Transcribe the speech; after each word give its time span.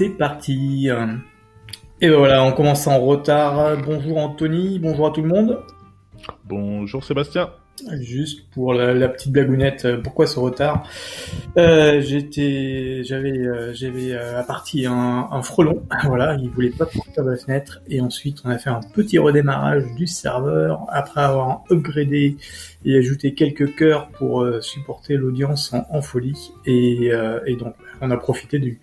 c'est 0.00 0.08
parti. 0.08 0.88
Et 2.00 2.08
ben 2.08 2.16
voilà, 2.16 2.42
on 2.42 2.52
commence 2.52 2.86
en 2.86 2.98
retard. 3.00 3.76
Bonjour 3.84 4.16
Anthony, 4.16 4.78
bonjour 4.78 5.08
à 5.08 5.10
tout 5.10 5.20
le 5.20 5.28
monde. 5.28 5.62
Bonjour 6.46 7.04
Sébastien. 7.04 7.50
Juste 8.00 8.48
pour 8.50 8.72
la, 8.72 9.08
petite 9.10 9.30
blagounette, 9.30 9.84
euh, 9.84 9.98
pourquoi 9.98 10.26
ce 10.26 10.38
retard 10.38 10.86
euh, 11.58 12.00
J'étais, 12.00 13.02
j'avais, 13.04 13.38
euh, 13.38 13.74
j'avais 13.74 14.14
à 14.14 14.42
partie 14.42 14.86
un, 14.86 15.28
un, 15.30 15.42
frelon. 15.42 15.82
Voilà, 16.04 16.34
il 16.40 16.48
voulait 16.48 16.70
pas 16.70 16.86
sortir 16.86 17.22
de 17.22 17.32
la 17.32 17.36
fenêtre. 17.36 17.82
Et 17.90 18.00
ensuite, 18.00 18.38
on 18.46 18.48
a 18.48 18.56
fait 18.56 18.70
un 18.70 18.80
petit 18.94 19.18
redémarrage 19.18 19.84
du 19.96 20.06
serveur 20.06 20.86
après 20.88 21.20
avoir 21.20 21.64
upgradé 21.70 22.38
et 22.86 22.96
ajouté 22.96 23.34
quelques 23.34 23.74
cœurs 23.74 24.08
pour 24.08 24.46
supporter 24.62 25.18
l'audience 25.18 25.74
en, 25.90 26.00
folie. 26.00 26.52
Et, 26.64 27.10
et, 27.46 27.56
donc, 27.56 27.74
on 28.00 28.10
a 28.10 28.16
profité 28.16 28.58
du 28.58 28.80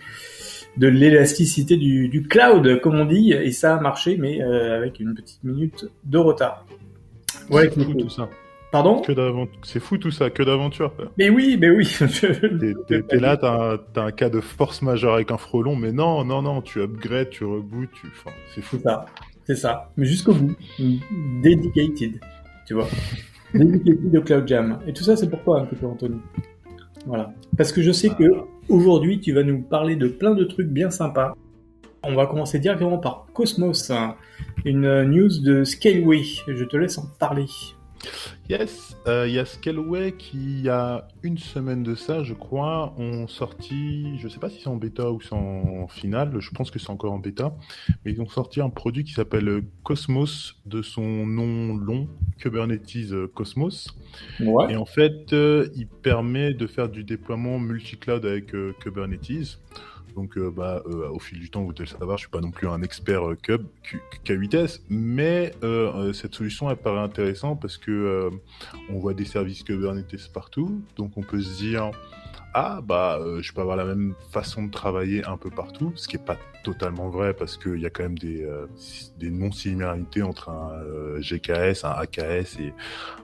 de 0.78 0.88
l'élasticité 0.88 1.78
du, 1.78 2.08
du, 2.10 2.24
cloud, 2.24 2.80
comme 2.82 2.96
on 2.96 3.06
dit, 3.06 3.34
et 3.34 3.52
ça 3.52 3.76
a 3.76 3.80
marché, 3.80 4.18
mais 4.18 4.42
avec 4.42 5.00
une 5.00 5.14
petite 5.14 5.44
minute 5.44 5.86
de 6.04 6.18
retard. 6.18 6.66
Ouais, 7.50 7.70
tout 7.70 8.10
ça. 8.10 8.30
Pardon? 8.72 9.02
C'est 9.64 9.80
fou 9.80 9.98
tout 9.98 10.12
ça, 10.12 10.30
que 10.30 10.44
d'aventure. 10.44 10.94
Mais 11.18 11.30
oui, 11.30 11.58
mais 11.60 11.70
oui. 11.70 11.88
T'es 12.88 13.20
là, 13.20 13.38
t'as 13.38 13.76
un, 13.76 14.06
un, 14.06 14.12
cas 14.12 14.30
de 14.30 14.42
force 14.42 14.82
majeure 14.82 15.14
avec 15.14 15.32
un 15.32 15.38
frelon, 15.38 15.76
mais 15.76 15.94
non, 15.94 16.26
non, 16.26 16.42
non, 16.42 16.62
tu 16.62 16.82
upgrades, 16.82 17.30
tu 17.30 17.46
reboots, 17.46 17.90
tu... 17.94 18.08
Enfin, 18.08 18.36
c'est 18.54 18.62
fou. 18.62 18.78
C'est 18.78 18.84
ça, 18.84 19.06
c'est 19.46 19.56
ça. 19.56 19.92
Mais 19.96 20.06
jusqu'au 20.06 20.34
bout. 20.34 20.56
Dedicated, 21.42 22.20
tu 22.66 22.74
vois. 22.74 22.88
Dedicated 23.54 24.18
au 24.18 24.22
Cloud 24.22 24.48
Jam. 24.48 24.80
Et 24.86 24.92
tout 24.92 25.04
ça, 25.04 25.16
c'est 25.16 25.30
pourquoi 25.30 25.62
un 25.62 25.66
peu, 25.66 25.86
Anthony 25.86 26.20
Voilà. 27.06 27.34
Parce 27.56 27.72
que 27.72 27.82
je 27.82 27.94
sais 27.94 28.10
que 28.10 28.26
aujourd'hui, 28.70 29.20
tu 29.20 29.34
vas 29.34 29.44
nous 29.44 29.62
parler 29.62 29.96
de 29.96 30.08
plein 30.08 30.36
de 30.36 30.44
trucs 30.44 30.68
bien 30.68 30.90
sympas. 30.90 31.36
On 32.04 32.16
va 32.16 32.28
commencer 32.28 32.60
directement 32.60 32.98
par 32.98 33.28
Cosmos, 33.34 33.92
une 34.66 35.04
news 35.04 35.42
de 35.42 35.64
Scaleway. 35.64 36.24
Je 36.48 36.64
te 36.64 36.78
laisse 36.78 36.98
en 36.98 37.08
parler. 37.20 37.48
Yes, 38.50 38.96
euh, 39.08 39.28
il 39.28 39.34
y 39.34 39.40
a 39.40 39.46
Scaleway 39.46 40.14
qui, 40.14 40.38
il 40.38 40.62
y 40.62 40.70
a 40.70 41.08
une 41.22 41.38
semaine 41.38 41.84
de 41.84 41.96
ça, 41.96 42.24
je 42.24 42.34
crois, 42.34 42.94
ont 42.98 43.28
sorti, 43.28 44.18
je 44.20 44.28
sais 44.28 44.40
pas 44.40 44.50
si 44.50 44.62
c'est 44.62 44.70
en 44.70 44.78
bêta 44.78 45.12
ou 45.12 45.20
c'est 45.20 45.34
en 45.34 45.88
finale, 45.88 46.40
je 46.40 46.52
pense 46.52 46.72
que 46.72 46.80
c'est 46.80 46.90
encore 46.90 47.12
en 47.12 47.20
bêta, 47.20 47.54
mais 48.06 48.14
ils 48.14 48.22
ont 48.22 48.30
sorti 48.30 48.62
un 48.62 48.70
produit 48.70 49.04
qui 49.04 49.14
s'appelle 49.14 49.64
Cosmos, 49.84 50.56
de 50.66 50.82
son 50.82 51.26
nom 51.28 51.76
long, 51.76 52.08
Kubernetes 52.38 53.28
Cosmos. 53.34 53.98
Et 54.40 54.76
en 54.76 54.86
fait, 54.86 55.34
euh, 55.34 55.68
il 55.76 55.88
permet 55.88 56.54
de 56.54 56.68
faire 56.68 56.90
du 56.90 57.04
déploiement 57.04 57.60
multi-cloud 57.60 58.26
avec 58.26 58.56
euh, 58.56 58.74
Kubernetes. 58.80 59.60
Donc, 60.18 60.36
euh, 60.36 60.50
bah, 60.50 60.82
euh, 60.88 61.10
au 61.12 61.20
fil 61.20 61.40
du 61.40 61.52
temps, 61.52 61.62
vous 61.62 61.74
devez 61.74 61.86
le 61.92 61.96
savoir, 61.96 62.18
je 62.18 62.24
suis 62.24 62.32
pas 62.32 62.42
non 62.42 62.50
plus 62.50 62.68
un 62.68 62.82
expert 62.82 63.30
euh, 63.30 63.36
Cube, 63.36 63.68
K8S, 64.26 64.82
mais 64.90 65.52
cette 66.12 66.34
solution, 66.34 66.72
elle 66.72 66.78
paraît 66.78 67.02
intéressante 67.02 67.62
parce 67.62 67.78
que 67.78 68.32
on 68.90 68.98
voit 68.98 69.14
des 69.14 69.26
services 69.26 69.62
Kubernetes 69.62 70.32
partout, 70.34 70.82
donc 70.96 71.12
on 71.18 71.22
peut 71.22 71.40
se 71.40 71.58
dire 71.58 71.92
ah 72.60 72.82
bah 72.82 73.20
euh, 73.22 73.40
je 73.44 73.54
peux 73.54 73.62
avoir 73.62 73.78
la 73.78 73.86
même 73.86 74.16
façon 74.32 74.64
de 74.64 74.72
travailler 74.72 75.24
un 75.26 75.38
peu 75.38 75.52
partout, 75.52 75.92
ce 75.94 76.08
qui 76.08 76.16
est 76.16 76.26
pas 76.26 76.40
totalement 76.64 77.08
vrai 77.08 77.36
parce 77.36 77.56
qu'il 77.56 77.80
y 77.80 77.86
a 77.86 77.92
quand 77.92 78.02
même 78.02 78.18
des, 78.18 78.44
euh, 78.44 78.66
des 79.20 79.30
non-similarités 79.30 80.24
entre 80.24 80.50
un 80.50 80.72
euh, 80.72 81.22
GKS, 81.22 81.86
un 81.86 81.92
AKS 81.92 82.60
et 82.60 82.74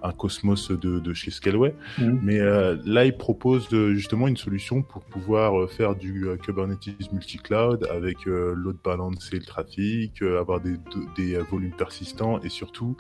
un 0.04 0.12
Cosmos 0.12 0.70
de, 0.70 1.00
de 1.00 1.14
chez 1.16 1.32
Scaleway. 1.32 1.74
Mmh. 1.98 2.20
Mais 2.22 2.38
là, 2.86 3.06
ils 3.06 3.18
proposent 3.18 3.70
justement 3.70 4.28
une 4.28 4.38
solution 4.38 4.84
pour 4.84 5.04
pouvoir 5.04 5.68
faire 5.72 5.96
du 5.96 6.28
Kubernetes 6.44 7.12
multi-cloud 7.12 7.88
avec 7.90 8.26
load 8.26 8.78
balancer 8.84 9.38
le 9.40 9.46
trafic, 9.46 10.22
avoir 10.22 10.60
des, 10.60 10.78
des 11.16 11.38
volumes 11.40 11.76
persistants 11.76 12.40
et 12.42 12.50
surtout, 12.50 12.98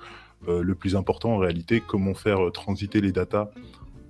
le 0.47 0.73
plus 0.73 0.95
important 0.95 1.35
en 1.35 1.37
réalité, 1.37 1.81
comment 1.85 2.15
faire 2.15 2.51
transiter 2.51 3.01
les 3.01 3.11
datas 3.11 3.49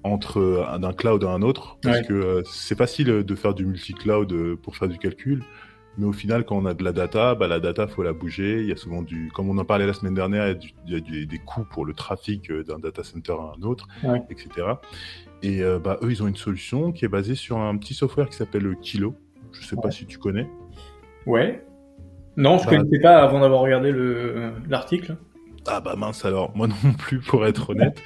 entre 0.03 0.39
euh, 0.39 0.77
d'un 0.77 0.93
cloud 0.93 1.23
à 1.23 1.29
un 1.29 1.41
autre, 1.41 1.77
parce 1.81 2.01
que 2.01 2.13
euh, 2.13 2.41
c'est 2.45 2.77
facile 2.77 3.07
de 3.07 3.35
faire 3.35 3.53
du 3.53 3.65
multi-cloud 3.65 4.31
euh, 4.31 4.55
pour 4.61 4.75
faire 4.75 4.87
du 4.87 4.97
calcul, 4.97 5.43
mais 5.97 6.05
au 6.05 6.11
final, 6.11 6.43
quand 6.43 6.57
on 6.57 6.65
a 6.65 6.73
de 6.73 6.83
la 6.83 6.91
data, 6.91 7.35
bah, 7.35 7.47
la 7.47 7.59
data, 7.59 7.87
faut 7.87 8.03
la 8.03 8.13
bouger. 8.13 8.61
Il 8.61 8.67
y 8.67 8.71
a 8.71 8.75
souvent 8.75 9.01
du, 9.03 9.31
comme 9.33 9.49
on 9.49 9.57
en 9.59 9.65
parlait 9.65 9.85
la 9.85 9.93
semaine 9.93 10.15
dernière, 10.15 10.55
il 10.87 10.93
y 10.93 10.95
a, 10.95 11.25
des 11.25 11.37
coûts 11.37 11.65
pour 11.69 11.85
le 11.85 11.93
trafic 11.93 12.51
d'un 12.51 12.79
data 12.79 13.03
center 13.03 13.33
à 13.33 13.53
un 13.57 13.61
autre, 13.61 13.87
etc. 14.31 14.67
Et 15.43 15.61
bah, 15.83 15.99
eux, 16.01 16.11
ils 16.11 16.23
ont 16.23 16.27
une 16.27 16.35
solution 16.35 16.91
qui 16.91 17.05
est 17.05 17.09
basée 17.09 17.35
sur 17.35 17.59
un 17.59 17.77
petit 17.77 17.93
software 17.93 18.27
qui 18.27 18.35
s'appelle 18.37 18.75
Kilo. 18.81 19.13
Je 19.51 19.63
sais 19.63 19.75
pas 19.75 19.91
si 19.91 20.07
tu 20.07 20.17
connais. 20.17 20.49
Ouais. 21.27 21.63
Non, 22.37 22.57
je 22.57 22.63
ne 22.63 22.71
bah, 22.71 22.77
connaissais 22.77 22.99
pas 22.99 23.21
avant 23.21 23.39
d'avoir 23.39 23.61
regardé 23.61 23.93
l'article. 24.67 25.15
Ah 25.65 25.79
bah 25.79 25.95
mince 25.97 26.25
alors, 26.25 26.51
moi 26.55 26.67
non 26.67 26.75
plus 26.97 27.19
pour 27.19 27.45
être 27.45 27.69
honnête. 27.69 28.01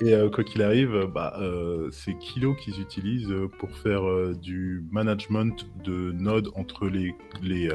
Et 0.00 0.12
euh, 0.12 0.28
quoi 0.28 0.44
qu'il 0.44 0.62
arrive, 0.62 1.06
bah, 1.12 1.34
euh, 1.40 1.88
c'est 1.92 2.14
Kilo 2.18 2.54
qu'ils 2.54 2.80
utilisent 2.80 3.34
pour 3.58 3.70
faire 3.70 4.06
euh, 4.06 4.34
du 4.40 4.84
management 4.90 5.66
de 5.84 6.12
nodes 6.12 6.48
entre 6.56 6.88
les, 6.88 7.14
les 7.42 7.68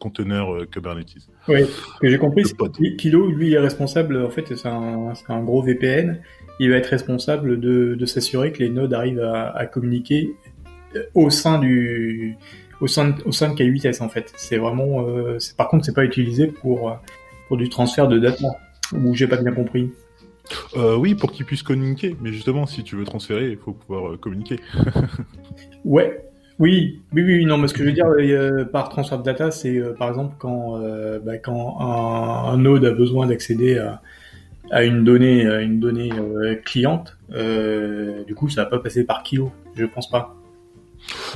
conteneurs 0.00 0.66
Kubernetes. 0.70 1.28
Oui, 1.48 1.64
que 2.00 2.08
j'ai 2.08 2.18
compris, 2.18 2.44
Kilo, 2.96 3.30
lui, 3.30 3.52
est 3.52 3.58
responsable, 3.58 4.24
en 4.24 4.30
fait, 4.30 4.54
c'est 4.54 4.68
un, 4.68 5.12
un, 5.28 5.42
gros 5.42 5.62
VPN, 5.62 6.20
il 6.60 6.70
va 6.70 6.76
être 6.76 6.88
responsable 6.88 7.60
de, 7.60 7.94
de 7.94 8.06
s'assurer 8.06 8.52
que 8.52 8.60
les 8.60 8.70
nodes 8.70 8.94
arrivent 8.94 9.22
à, 9.22 9.50
à, 9.50 9.66
communiquer 9.66 10.34
au 11.14 11.30
sein 11.30 11.58
du 11.58 12.36
au 12.80 12.86
sein 12.86 13.08
de, 13.08 13.22
au 13.24 13.32
sein 13.32 13.52
de 13.52 13.54
K8S 13.54 14.02
en 14.02 14.08
fait. 14.08 14.32
C'est 14.36 14.58
vraiment, 14.58 15.04
par 15.56 15.68
contre, 15.68 15.84
c'est 15.84 15.94
pas 15.94 16.04
utilisé 16.04 16.46
pour 16.46 16.98
pour 17.48 17.56
du 17.56 17.68
transfert 17.68 18.08
de 18.08 18.18
data 18.18 18.46
Ou 18.92 19.14
j'ai 19.14 19.26
pas 19.26 19.36
bien 19.36 19.52
compris 19.52 19.90
euh, 20.76 20.96
Oui, 20.96 21.14
pour 21.14 21.32
qu'ils 21.32 21.46
puissent 21.46 21.62
communiquer. 21.62 22.16
Mais 22.20 22.32
justement, 22.32 22.66
si 22.66 22.82
tu 22.82 22.96
veux 22.96 23.04
transférer, 23.04 23.50
il 23.50 23.56
faut 23.56 23.72
pouvoir 23.72 24.12
euh, 24.12 24.16
communiquer. 24.16 24.60
ouais. 25.84 26.22
Oui, 26.58 27.02
oui, 27.12 27.22
oui, 27.22 27.44
non, 27.44 27.58
mais 27.58 27.68
ce 27.68 27.74
que 27.74 27.80
je 27.80 27.84
veux 27.84 27.92
dire 27.92 28.06
euh, 28.06 28.64
par 28.64 28.88
transfert 28.88 29.18
de 29.18 29.24
data, 29.24 29.50
c'est 29.50 29.78
par 29.98 30.08
exemple 30.08 30.36
quand, 30.38 30.80
bah, 31.22 31.36
quand 31.36 31.78
un, 31.80 32.56
node 32.56 32.82
a 32.86 32.92
besoin 32.92 33.26
d'accéder 33.26 33.76
à, 33.76 34.00
à, 34.70 34.84
une 34.84 35.04
donnée, 35.04 35.46
à 35.46 35.60
une 35.60 35.80
donnée 35.80 36.08
cliente, 36.64 37.18
du 37.28 38.34
coup, 38.34 38.48
ça 38.48 38.64
va 38.64 38.70
pas 38.70 38.78
passer 38.78 39.04
par 39.04 39.22
kilo, 39.22 39.52
je 39.74 39.84
pense 39.84 40.08
pas. 40.08 40.34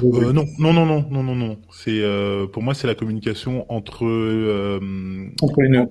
non, 0.03 0.33
non, 0.33 0.73
non, 0.73 0.87
non, 0.87 1.05
non, 1.11 1.23
non, 1.23 1.37
non. 1.37 1.59
C'est 1.71 2.03
pour 2.51 2.63
moi, 2.63 2.73
c'est 2.73 2.87
la 2.87 2.95
communication 2.95 3.71
entre 3.71 4.07
entre 5.43 5.61
les 5.61 5.69
nodes. 5.69 5.91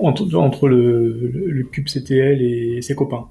Entre, 0.00 0.34
entre 0.34 0.68
le, 0.68 1.30
le, 1.32 1.64
cube 1.64 1.86
CTL 1.86 2.40
et 2.40 2.80
ses 2.80 2.94
copains. 2.94 3.26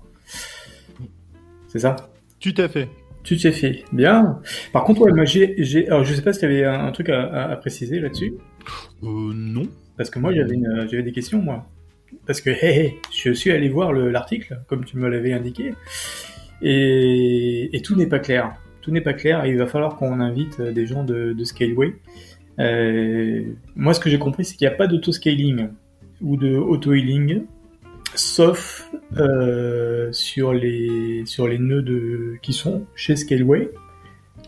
C'est 1.67 1.79
ça? 1.79 1.95
Tout 2.39 2.53
à 2.57 2.67
fait. 2.67 2.87
Tout 3.23 3.37
à 3.43 3.51
fait. 3.51 3.83
Bien. 3.91 4.39
Par 4.73 4.83
contre, 4.83 5.01
ouais, 5.01 5.11
moi, 5.11 5.25
j'ai, 5.25 5.55
j'ai, 5.57 5.87
alors, 5.87 6.03
je 6.03 6.13
sais 6.13 6.21
pas 6.21 6.33
si 6.33 6.39
tu 6.39 6.45
avais 6.45 6.63
un, 6.63 6.91
truc 6.91 7.09
à, 7.09 7.49
à, 7.49 7.55
préciser 7.55 7.99
là-dessus. 7.99 8.33
Euh, 9.03 9.31
non. 9.33 9.63
Parce 9.97 10.09
que 10.09 10.19
moi, 10.19 10.33
j'avais, 10.33 11.03
des 11.03 11.11
questions, 11.11 11.41
moi. 11.41 11.65
Parce 12.25 12.41
que, 12.41 12.49
hé, 12.49 12.79
hé, 12.79 12.97
je 13.11 13.31
suis 13.31 13.51
allé 13.51 13.69
voir 13.69 13.93
l'article, 13.93 14.59
comme 14.67 14.85
tu 14.85 14.97
me 14.97 15.07
l'avais 15.07 15.33
indiqué, 15.33 15.73
et, 16.61 17.75
et 17.75 17.81
tout 17.81 17.95
n'est 17.95 18.07
pas 18.07 18.19
clair. 18.19 18.53
Tout 18.81 18.91
n'est 18.91 19.01
pas 19.01 19.13
clair, 19.13 19.45
et 19.45 19.51
il 19.51 19.57
va 19.57 19.67
falloir 19.67 19.95
qu'on 19.95 20.19
invite 20.19 20.59
des 20.61 20.85
gens 20.87 21.03
de, 21.03 21.33
de 21.33 21.43
Scaleway. 21.43 21.93
Euh, 22.61 23.43
moi, 23.75 23.93
ce 23.93 23.99
que 23.99 24.09
j'ai 24.09 24.19
compris, 24.19 24.45
c'est 24.45 24.55
qu'il 24.55 24.67
n'y 24.67 24.73
a 24.73 24.77
pas 24.77 24.87
d'auto-scaling 24.87 25.69
ou 26.21 26.37
de 26.37 26.55
auto-healing, 26.55 27.43
sauf 28.15 28.89
euh, 29.17 30.09
sur 30.11 30.53
les 30.53 31.23
sur 31.25 31.47
les 31.47 31.57
nœuds 31.57 31.81
de, 31.81 32.35
qui 32.41 32.53
sont 32.53 32.85
chez 32.95 33.15
Scaleway. 33.15 33.71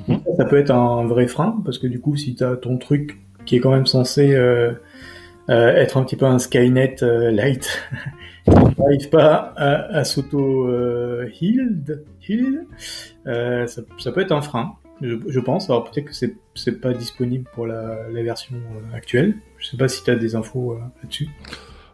Mhm. 0.07 0.21
Ça 0.37 0.45
peut 0.45 0.57
être 0.57 0.71
un 0.71 1.05
vrai 1.05 1.27
frein 1.27 1.61
parce 1.65 1.79
que 1.79 1.87
du 1.87 1.99
coup, 1.99 2.15
si 2.15 2.35
tu 2.35 2.43
as 2.43 2.55
ton 2.55 2.77
truc 2.77 3.19
qui 3.45 3.55
est 3.55 3.59
quand 3.59 3.71
même 3.71 3.85
censé 3.85 4.33
euh, 4.33 4.71
euh, 5.49 5.75
être 5.75 5.97
un 5.97 6.03
petit 6.03 6.15
peu 6.15 6.25
un 6.25 6.39
Skynet 6.39 6.97
light, 7.01 7.67
n'arrive 8.47 9.09
pas 9.09 9.53
à, 9.55 9.97
à 9.97 10.03
s'auto 10.03 10.69
heal, 11.41 11.83
heal 12.27 12.65
ça, 13.25 13.67
ça, 13.97 14.11
peut 14.11 14.21
être 14.21 14.31
un 14.31 14.41
frein. 14.41 14.75
Je, 15.01 15.15
je 15.27 15.39
pense. 15.39 15.69
Alors 15.69 15.89
peut-être 15.89 16.05
que 16.05 16.13
c'est 16.13 16.35
c'est 16.55 16.79
pas 16.79 16.93
disponible 16.93 17.49
pour 17.53 17.67
la, 17.67 18.09
la 18.09 18.23
version 18.23 18.55
actuelle. 18.93 19.35
Je 19.57 19.67
sais 19.67 19.77
pas 19.77 19.87
si 19.87 20.03
tu 20.03 20.11
as 20.11 20.15
des 20.15 20.35
infos 20.35 20.77
là-dessus. 20.77 21.29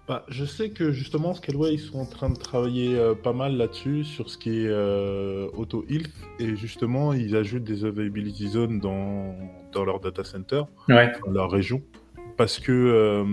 Bah, 0.10 0.26
je 0.28 0.44
sais 0.44 0.72
que 0.72 0.92
justement, 0.92 1.36
Scaleway, 1.36 1.76
ils 1.76 1.80
sont 1.80 2.00
en 2.00 2.06
train 2.08 2.32
de 2.32 2.36
travailler 2.36 2.98
euh, 2.98 3.14
pas 3.14 3.32
mal 3.32 3.58
là-dessus, 3.58 4.04
sur 4.04 4.32
ce 4.32 4.40
qui 4.40 4.50
est 4.50 4.68
euh, 4.68 5.48
auto-health, 5.54 6.10
et 6.40 6.56
justement, 6.56 7.14
ils 7.14 7.36
ajoutent 7.36 7.64
des 7.64 7.86
availability 7.86 8.48
zones 8.48 8.80
dans, 8.80 9.36
dans 9.72 9.86
leur 9.86 10.00
data 10.00 10.24
center, 10.24 10.64
dans 10.88 11.32
leur 11.32 11.52
région, 11.52 11.84
parce 12.38 12.58
que 12.60 12.72
euh, 12.72 13.24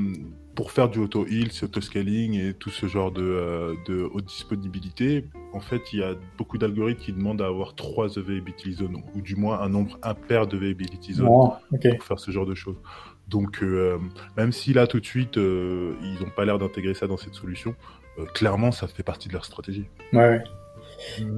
pour 0.56 0.72
faire 0.72 0.88
du 0.88 0.98
auto-health, 0.98 1.62
auto-scaling 1.62 2.34
et 2.34 2.54
tout 2.54 2.70
ce 2.70 2.86
genre 2.86 3.12
de, 3.12 3.76
de 3.86 4.08
haute 4.12 4.24
disponibilité, 4.24 5.26
en 5.52 5.60
fait, 5.60 5.92
il 5.92 6.00
y 6.00 6.02
a 6.02 6.14
beaucoup 6.38 6.58
d'algorithmes 6.58 7.00
qui 7.00 7.12
demandent 7.12 7.42
à 7.42 7.46
avoir 7.46 7.74
trois 7.76 8.18
availability 8.18 8.72
zones, 8.72 9.02
ou 9.14 9.20
du 9.20 9.36
moins 9.36 9.60
un 9.60 9.68
nombre 9.68 9.98
impair 10.02 10.46
de 10.46 10.56
availability 10.56 11.12
zones 11.14 11.28
Oh, 11.30 11.52
ok. 11.72 11.96
pour 11.96 12.04
faire 12.04 12.18
ce 12.18 12.30
genre 12.30 12.46
de 12.46 12.54
choses. 12.54 12.76
Donc, 13.28 13.62
euh, 13.62 13.98
même 14.36 14.50
si 14.52 14.72
là, 14.72 14.86
tout 14.86 14.98
de 15.00 15.06
suite, 15.06 15.36
euh, 15.36 15.92
ils 16.02 16.20
n'ont 16.24 16.30
pas 16.34 16.44
l'air 16.44 16.58
d'intégrer 16.58 16.94
ça 16.94 17.06
dans 17.06 17.16
cette 17.16 17.34
solution, 17.34 17.74
euh, 18.18 18.24
clairement, 18.24 18.72
ça 18.72 18.86
fait 18.86 19.02
partie 19.02 19.28
de 19.28 19.34
leur 19.34 19.44
stratégie. 19.44 19.86
Ouais, 20.12 20.18
ouais. 20.30 20.42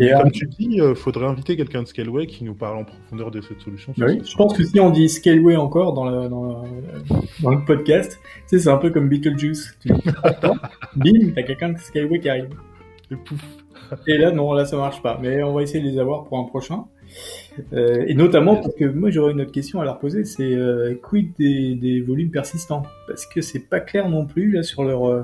Et 0.00 0.10
comme 0.10 0.26
euh, 0.26 0.30
tu 0.30 0.46
dis, 0.46 0.68
il 0.72 0.94
faudrait 0.94 1.26
inviter 1.26 1.56
quelqu'un 1.56 1.82
de 1.82 1.88
Scaleway 1.88 2.26
qui 2.26 2.44
nous 2.44 2.54
parle 2.54 2.78
en 2.78 2.84
profondeur 2.84 3.30
de 3.30 3.40
cette 3.40 3.60
solution. 3.60 3.92
Bah 3.96 4.06
oui, 4.08 4.20
je 4.24 4.36
pense 4.36 4.56
que 4.56 4.62
si 4.64 4.78
on 4.80 4.90
dit 4.90 5.08
Scaleway 5.08 5.56
encore 5.56 5.92
dans, 5.94 6.04
la, 6.04 6.28
dans, 6.28 6.44
la- 6.62 6.68
dans 7.42 7.50
le 7.50 7.64
podcast, 7.64 8.18
tu 8.22 8.28
sais, 8.46 8.58
c'est 8.58 8.70
un 8.70 8.76
peu 8.78 8.90
comme 8.90 9.08
Beetlejuice. 9.08 9.76
Tu 9.80 9.88
bim, 10.96 11.32
t'as 11.34 11.42
quelqu'un 11.42 11.70
de 11.70 11.78
Scaleway 11.78 12.20
qui 12.20 12.28
arrive. 12.28 12.48
Et 13.10 13.16
pouf. 13.16 13.40
Et 14.06 14.18
là, 14.18 14.30
non, 14.30 14.52
là, 14.52 14.64
ça 14.66 14.76
marche 14.76 15.00
pas. 15.02 15.18
Mais 15.22 15.42
on 15.42 15.54
va 15.54 15.62
essayer 15.62 15.82
de 15.82 15.88
les 15.88 15.98
avoir 15.98 16.24
pour 16.24 16.38
un 16.38 16.44
prochain. 16.44 16.84
Euh, 17.72 18.04
et 18.06 18.12
notamment 18.14 18.56
parce 18.56 18.74
que 18.74 18.84
moi, 18.84 19.10
j'aurais 19.10 19.32
une 19.32 19.40
autre 19.40 19.50
question 19.52 19.80
à 19.80 19.84
leur 19.84 19.98
poser, 19.98 20.24
c'est 20.24 20.42
euh, 20.44 20.94
quid 21.02 21.32
des, 21.38 21.74
des 21.74 22.02
volumes 22.02 22.30
persistants? 22.30 22.82
Parce 23.06 23.24
que 23.26 23.40
c'est 23.40 23.66
pas 23.68 23.80
clair 23.80 24.10
non 24.10 24.26
plus 24.26 24.52
là 24.52 24.62
sur 24.62 24.84
leur 24.84 25.08
euh, 25.08 25.22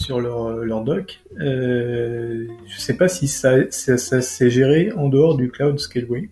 sur 0.00 0.20
leur 0.20 0.46
euh, 0.46 0.64
leur 0.64 0.82
doc. 0.82 1.20
Euh, 1.40 2.46
je 2.66 2.78
sais 2.78 2.96
pas 2.96 3.08
si 3.08 3.28
ça 3.28 3.70
ça, 3.70 3.98
ça 3.98 4.20
s'est 4.22 4.50
géré 4.50 4.92
en 4.92 5.08
dehors 5.08 5.36
du 5.36 5.50
cloud 5.50 5.78
Scaleway. 5.78 6.30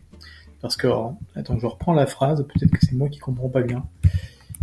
Parce 0.61 0.77
que 0.77 0.87
alors, 0.87 1.17
attends, 1.37 1.59
je 1.59 1.67
reprends 1.67 1.93
la 1.95 2.07
phrase. 2.07 2.45
Peut-être 2.45 2.73
que 2.73 2.79
c'est 2.81 2.95
moi 2.95 3.09
qui 3.09 3.19
comprends 3.19 3.49
pas 3.49 3.63
bien. 3.63 3.85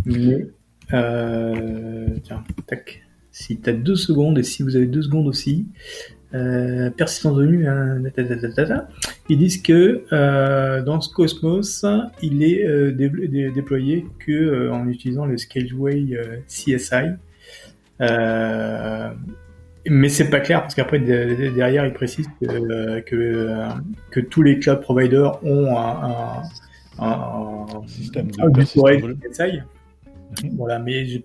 Mais 0.04 0.46
euh, 0.92 2.08
tiens, 2.22 2.44
tac. 2.66 3.02
Si 3.32 3.58
t'as 3.58 3.72
deux 3.72 3.96
secondes 3.96 4.38
et 4.38 4.42
si 4.42 4.62
vous 4.62 4.76
avez 4.76 4.86
deux 4.86 5.02
secondes 5.02 5.26
aussi, 5.28 5.66
euh, 6.34 6.90
persistance 6.90 7.36
de 7.36 7.66
hein, 7.66 8.02
ta. 8.66 8.88
ils 9.28 9.38
disent 9.38 9.62
que 9.62 10.04
euh, 10.12 10.82
dans 10.82 11.00
ce 11.00 11.12
Cosmos, 11.12 11.84
il 12.22 12.42
est 12.42 12.66
euh, 12.66 12.92
dé- 12.92 13.10
dé- 13.28 13.50
déployé 13.52 14.06
que 14.18 14.70
en 14.70 14.88
utilisant 14.88 15.26
le 15.26 15.36
Scaleway 15.36 16.16
CSI. 16.48 17.12
Euh, 18.00 19.10
mais 19.88 20.08
c'est 20.08 20.28
pas 20.30 20.40
clair 20.40 20.62
parce 20.62 20.74
qu'après 20.74 20.98
de- 20.98 21.34
de- 21.34 21.50
derrière 21.54 21.86
ils 21.86 21.92
précisent 21.92 22.28
que, 22.40 22.46
euh, 22.46 23.00
que, 23.02 23.68
que 24.10 24.20
tous 24.20 24.42
les 24.42 24.58
cloud 24.58 24.80
providers 24.80 25.42
ont 25.44 25.76
un, 25.78 26.42
un, 26.98 27.06
un, 27.06 27.66
Système 27.86 28.30
de 28.30 28.64
storage. 28.64 29.02
Voilà, 30.56 30.78
mais 30.80 31.06
je, 31.06 31.18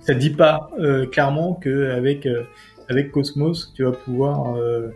ça 0.00 0.14
dit 0.14 0.30
pas 0.30 0.70
euh, 0.78 1.06
clairement 1.06 1.54
que 1.54 1.90
avec 1.90 2.26
euh, 2.26 2.42
avec 2.90 3.10
Cosmos 3.10 3.72
tu 3.74 3.82
vas 3.84 3.92
pouvoir 3.92 4.56
euh, 4.56 4.90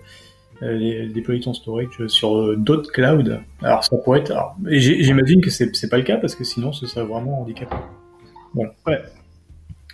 les- 0.61 1.09
déployer 1.09 1.41
ton 1.41 1.55
storage 1.55 2.07
sur 2.09 2.57
d'autres 2.59 2.93
clouds. 2.93 3.39
Alors 3.63 3.83
ça 3.83 3.97
pourrait 3.97 4.21
être. 4.21 4.33
J'imagine 4.67 5.41
que 5.41 5.51
c'est 5.51 5.75
c'est 5.75 5.89
pas 5.89 5.97
le 5.97 6.03
cas 6.05 6.19
parce 6.19 6.35
que 6.35 6.45
sinon 6.45 6.73
ce 6.73 6.87
serait 6.87 7.07
vraiment 7.07 7.41
handicapant. 7.41 7.81
Bon. 8.55 8.67
Ouais. 8.87 9.01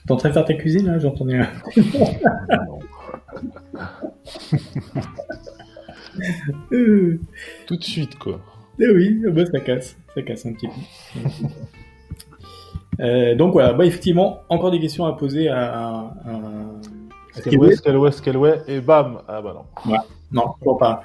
T'es 0.08 0.12
en 0.14 0.16
train 0.16 0.31
de 0.31 0.34
faire 0.34 0.46
ta 0.46 0.55
cuisine 0.55 0.87
là 0.87 0.99
J'entendais 0.99 1.37
un. 1.37 1.49
Non. 2.66 2.78
Euh, 6.72 7.20
Tout 7.66 7.76
de 7.76 7.84
suite, 7.84 8.19
quoi. 8.19 8.40
eh 8.81 8.88
oui, 8.88 9.22
ah 9.26 9.31
bah, 9.31 9.44
ça 9.46 9.60
casse, 9.60 9.96
ça 10.14 10.22
casse 10.22 10.46
un 10.46 10.55
petit 10.55 10.66
peu. 10.69 11.46
Euh, 13.00 13.34
donc 13.37 13.52
voilà, 13.52 13.75
bah 13.75 13.84
effectivement, 13.87 14.40
encore 14.49 14.70
des 14.72 14.81
questions 14.81 15.05
à 15.05 15.12
poser 15.16 15.49
à, 15.49 15.72
à, 15.75 16.14
à 16.26 17.40
Scaleway, 17.40 17.76
Scaleway, 17.76 18.11
Scaleway, 18.11 18.62
et 18.66 18.81
bam 18.81 19.20
Ah 19.28 19.40
bah 19.40 19.54
non. 19.87 19.94
Non, 20.32 20.54
je 20.56 20.61
crois 20.64 20.78
pas. 20.78 21.02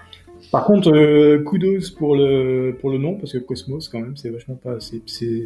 Par 0.52 0.66
contre, 0.66 0.92
euh, 0.92 1.44
kudos 1.44 1.92
pour 1.98 2.16
le 2.16 2.76
pour 2.80 2.90
le 2.90 2.98
nom 2.98 3.16
parce 3.16 3.34
que 3.34 3.38
Cosmos 3.38 3.90
quand 3.90 4.00
même 4.00 4.16
c'est 4.18 4.30
vachement 4.30 4.56
pas 4.56 4.80
c'est 4.80 5.02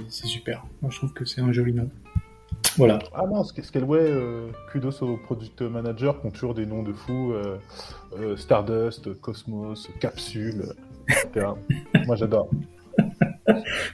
super. 0.10 0.66
Moi 0.82 0.90
je 0.92 0.98
trouve 0.98 1.12
que 1.14 1.26
c'est 1.26 1.42
un 1.42 1.52
joli 1.52 1.74
nom. 1.74 1.90
Voilà. 2.78 3.00
Ah 3.14 3.24
non, 3.28 3.42
Sc- 3.44 3.64
Scaleway, 3.64 4.00
euh, 4.02 4.48
kudos 4.72 5.02
aux 5.02 5.18
product 5.18 5.62
managers 5.64 6.12
qui 6.22 6.28
ont 6.28 6.32
toujours 6.32 6.54
des 6.54 6.66
noms 6.66 6.84
de 6.84 6.94
fous. 6.94 7.34
euh, 7.34 7.58
euh, 8.20 8.38
Stardust, 8.38 9.20
Cosmos, 9.20 9.90
Capsule, 10.00 10.64
etc. 11.10 11.48
Moi 12.06 12.16
j'adore. 12.16 12.50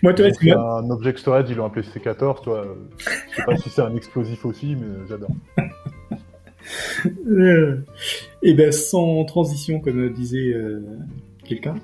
Moi 0.02 0.14
toi 0.14 0.28
c'est 0.34 0.52
un 0.52 0.90
object 0.90 1.20
storage, 1.20 1.46
ils 1.50 1.56
l'ont 1.56 1.66
appelé 1.66 1.86
C14, 1.86 2.44
toi. 2.44 2.60
euh, 2.66 2.76
Je 3.32 3.36
sais 3.36 3.44
pas 3.46 3.58
si 3.58 3.70
c'est 3.70 3.82
un 3.82 3.96
explosif 3.96 4.46
aussi, 4.46 4.76
mais 4.76 5.08
j'adore. 5.08 5.32
Et 8.42 8.54
ben 8.54 8.72
sans 8.72 9.24
transition 9.26 9.80
comme 9.80 10.10
disait 10.14 10.54
quelqu'un. 11.46 11.76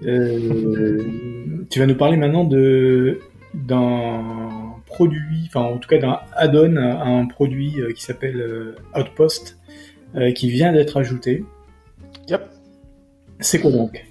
tu 0.00 1.78
vas 1.78 1.86
nous 1.86 1.96
parler 1.96 2.16
maintenant 2.16 2.44
de 2.44 3.18
d'un 3.54 4.65
produit, 4.86 5.44
enfin 5.48 5.60
en 5.62 5.78
tout 5.78 5.88
cas 5.88 5.98
d'un 5.98 6.20
add-on 6.34 6.76
à 6.76 7.04
un 7.04 7.26
produit 7.26 7.80
euh, 7.80 7.92
qui 7.92 8.02
s'appelle 8.02 8.40
euh, 8.40 8.76
Outpost 8.96 9.58
euh, 10.14 10.32
qui 10.32 10.50
vient 10.50 10.72
d'être 10.72 10.96
ajouté. 10.96 11.44
Yep. 12.28 12.48
C'est 13.40 13.60
quoi 13.60 13.70
donc? 13.70 14.04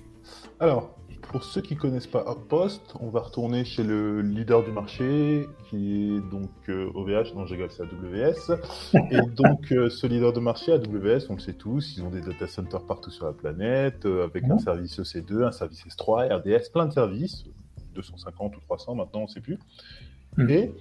Alors, 0.60 0.92
pour 1.32 1.44
ceux 1.44 1.62
qui 1.62 1.76
connaissent 1.76 2.08
pas 2.08 2.24
Outpost, 2.32 2.94
on 3.02 3.10
va 3.10 3.22
retourner 3.22 3.66
chez 3.66 3.84
le 3.84 4.22
leader 4.22 4.64
du 4.64 4.72
marché, 4.72 5.48
qui 5.70 6.16
est 6.18 6.32
donc 6.32 6.50
euh, 6.70 6.90
OVH, 6.94 7.34
non, 7.36 7.46
je 7.46 7.54
rigole, 7.56 7.70
c'est 7.72 7.84
AWS. 7.84 8.60
Et 9.12 9.22
donc, 9.36 9.72
euh, 9.72 9.90
ce 9.90 10.08
leader 10.08 10.32
de 10.32 10.40
marché, 10.40 10.72
AWS, 10.72 11.26
on 11.30 11.34
le 11.34 11.40
sait 11.40 11.54
tous, 11.54 11.96
ils 11.98 12.04
ont 12.04 12.10
des 12.10 12.22
data 12.22 12.48
centers 12.48 12.84
partout 12.86 13.10
sur 13.12 13.26
la 13.26 13.34
planète, 13.34 14.06
euh, 14.06 14.24
avec 14.26 14.46
un 14.46 14.54
Mhm. 14.56 14.60
service 14.60 15.00
EC2, 15.00 15.44
un 15.44 15.52
service 15.52 15.84
S3, 15.86 16.32
RDS, 16.32 16.70
plein 16.72 16.86
de 16.86 16.94
services, 16.94 17.44
250 17.96 18.56
ou 18.56 18.60
300 18.62 18.96
maintenant, 18.96 19.22
on 19.24 19.28
sait 19.28 19.42
plus. 19.42 19.58
Mhm. 20.38 20.50
Et 20.50 20.74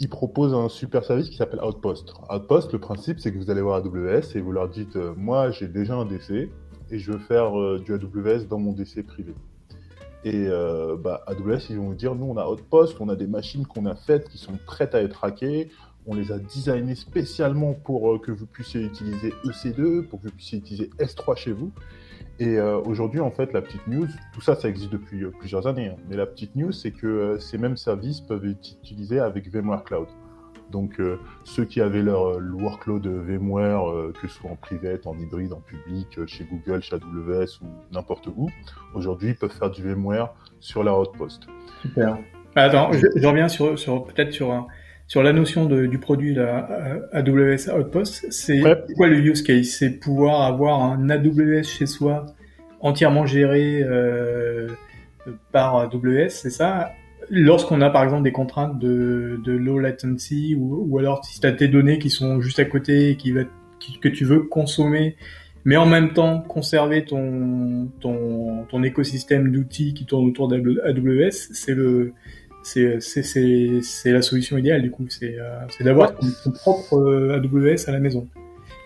ils 0.00 0.08
proposent 0.08 0.54
un 0.54 0.68
super 0.68 1.04
service 1.04 1.30
qui 1.30 1.36
s'appelle 1.36 1.60
Outpost. 1.62 2.14
Outpost, 2.28 2.72
le 2.72 2.78
principe, 2.78 3.20
c'est 3.20 3.32
que 3.32 3.38
vous 3.38 3.50
allez 3.50 3.60
voir 3.60 3.76
AWS 3.76 4.34
et 4.36 4.40
vous 4.40 4.52
leur 4.52 4.68
dites, 4.68 4.96
euh, 4.96 5.14
moi, 5.16 5.50
j'ai 5.50 5.68
déjà 5.68 5.94
un 5.94 6.04
DC 6.04 6.50
et 6.90 6.98
je 6.98 7.12
veux 7.12 7.18
faire 7.18 7.58
euh, 7.58 7.78
du 7.78 7.94
AWS 7.94 8.46
dans 8.48 8.58
mon 8.58 8.72
DC 8.72 9.06
privé. 9.06 9.34
Et 10.24 10.46
euh, 10.48 10.96
bah, 10.96 11.22
AWS, 11.26 11.70
ils 11.70 11.76
vont 11.76 11.88
vous 11.88 11.94
dire, 11.94 12.14
nous, 12.14 12.26
on 12.26 12.36
a 12.36 12.48
Outpost, 12.48 12.96
on 13.00 13.08
a 13.08 13.16
des 13.16 13.26
machines 13.26 13.66
qu'on 13.66 13.86
a 13.86 13.94
faites 13.94 14.28
qui 14.28 14.38
sont 14.38 14.58
prêtes 14.66 14.94
à 14.94 15.02
être 15.02 15.24
hackées, 15.24 15.70
on 16.06 16.14
les 16.14 16.32
a 16.32 16.38
designées 16.38 16.96
spécialement 16.96 17.74
pour 17.74 18.20
que 18.20 18.32
vous 18.32 18.46
puissiez 18.46 18.82
utiliser 18.82 19.32
EC2, 19.44 20.02
pour 20.02 20.20
que 20.20 20.26
vous 20.26 20.34
puissiez 20.34 20.58
utiliser 20.58 20.90
S3 20.98 21.36
chez 21.36 21.52
vous. 21.52 21.70
Et 22.38 22.58
euh, 22.58 22.78
aujourd'hui, 22.80 23.20
en 23.20 23.30
fait, 23.30 23.52
la 23.52 23.60
petite 23.62 23.86
news, 23.86 24.06
tout 24.34 24.40
ça, 24.40 24.54
ça 24.54 24.68
existe 24.68 24.90
depuis 24.90 25.22
euh, 25.24 25.30
plusieurs 25.30 25.66
années, 25.66 25.88
hein, 25.88 25.96
mais 26.08 26.16
la 26.16 26.26
petite 26.26 26.56
news, 26.56 26.72
c'est 26.72 26.90
que 26.90 27.06
euh, 27.06 27.38
ces 27.38 27.58
mêmes 27.58 27.76
services 27.76 28.20
peuvent 28.20 28.44
être 28.46 28.72
utilisés 28.82 29.20
avec 29.20 29.48
VMware 29.52 29.84
Cloud. 29.84 30.08
Donc, 30.70 30.98
euh, 31.00 31.18
ceux 31.44 31.66
qui 31.66 31.80
avaient 31.82 32.02
leur 32.02 32.36
euh, 32.36 32.38
le 32.40 32.54
workload 32.54 33.06
VMware, 33.06 33.90
euh, 33.90 34.12
que 34.20 34.26
ce 34.26 34.34
soit 34.34 34.50
en 34.50 34.56
private, 34.56 35.06
en 35.06 35.16
hybride, 35.18 35.52
en 35.52 35.60
public, 35.60 36.06
euh, 36.18 36.26
chez 36.26 36.44
Google, 36.44 36.82
chez 36.82 36.96
AWS 36.96 37.60
ou 37.62 37.66
n'importe 37.92 38.26
où, 38.28 38.48
aujourd'hui, 38.94 39.28
ils 39.30 39.36
peuvent 39.36 39.52
faire 39.52 39.70
du 39.70 39.82
VMware 39.82 40.32
sur 40.60 40.82
leur 40.82 40.98
Outpost. 41.00 41.46
Super. 41.82 42.16
Attends, 42.54 42.92
je, 42.92 43.06
je 43.14 43.26
reviens 43.26 43.48
sur, 43.48 43.78
sur 43.78 44.04
peut-être 44.04 44.32
sur 44.32 44.50
un- 44.52 44.66
sur 45.12 45.22
la 45.22 45.34
notion 45.34 45.66
de- 45.66 45.84
du 45.84 45.98
produit 45.98 46.32
là, 46.34 46.66
euh, 46.70 47.00
AWS 47.12 47.68
Outpost. 47.78 48.24
C'est 48.30 48.62
Ouais. 48.62 48.78
quoi 48.96 49.08
le 49.08 49.18
use 49.18 49.42
case? 49.42 49.66
C'est 49.66 49.90
pouvoir 50.00 50.40
avoir 50.40 50.82
un 50.82 51.10
AWS 51.10 51.64
chez 51.64 51.84
soi 51.84 52.24
entièrement 52.80 53.26
géré 53.26 53.82
euh, 53.82 54.68
par 55.52 55.76
AWS, 55.76 56.30
c'est 56.30 56.48
ça? 56.48 56.92
Lorsqu'on 57.28 57.82
a 57.82 57.90
par 57.90 58.04
exemple 58.04 58.22
des 58.22 58.32
contraintes 58.32 58.78
de, 58.78 59.38
de 59.44 59.52
low 59.52 59.78
latency 59.78 60.56
ou, 60.58 60.86
ou 60.88 60.98
alors 60.98 61.22
si 61.26 61.40
tu 61.40 61.46
as 61.46 61.52
tes 61.52 61.68
données 61.68 61.98
qui 61.98 62.08
sont 62.08 62.40
juste 62.40 62.58
à 62.58 62.64
côté 62.64 63.10
et 63.10 63.16
qui 63.16 63.32
va, 63.32 63.42
qui- 63.80 63.98
que 64.00 64.08
tu 64.08 64.24
veux 64.24 64.40
consommer, 64.44 65.16
mais 65.66 65.76
en 65.76 65.84
même 65.84 66.14
temps 66.14 66.40
conserver 66.40 67.04
ton, 67.04 67.90
ton, 68.00 68.64
ton 68.70 68.82
écosystème 68.82 69.52
d'outils 69.52 69.92
qui 69.92 70.06
tourne 70.06 70.26
autour 70.26 70.48
d'AWS, 70.48 71.30
c'est 71.52 71.74
le 71.74 72.14
c'est 72.62 74.12
la 74.12 74.22
solution 74.22 74.56
idéale 74.58 74.82
du 74.82 74.90
coup 74.90 75.04
c'est 75.08 75.36
euh, 75.38 75.60
d'avoir 75.80 76.10
Ouais. 76.10 76.16
ton, 76.20 76.26
ton 76.44 76.50
propre 76.52 76.94
euh, 76.98 77.36
AWS 77.40 77.88
à 77.88 77.92
la 77.92 77.98
maison. 78.00 78.28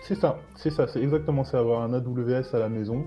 C'est 0.03 0.15
ça, 0.15 0.39
c'est 0.55 0.69
ça, 0.71 0.87
c'est 0.87 1.01
exactement 1.01 1.43
ça, 1.43 1.59
avoir 1.59 1.81
un 1.81 1.93
AWS 1.93 2.53
à 2.55 2.59
la 2.59 2.69
maison. 2.69 3.05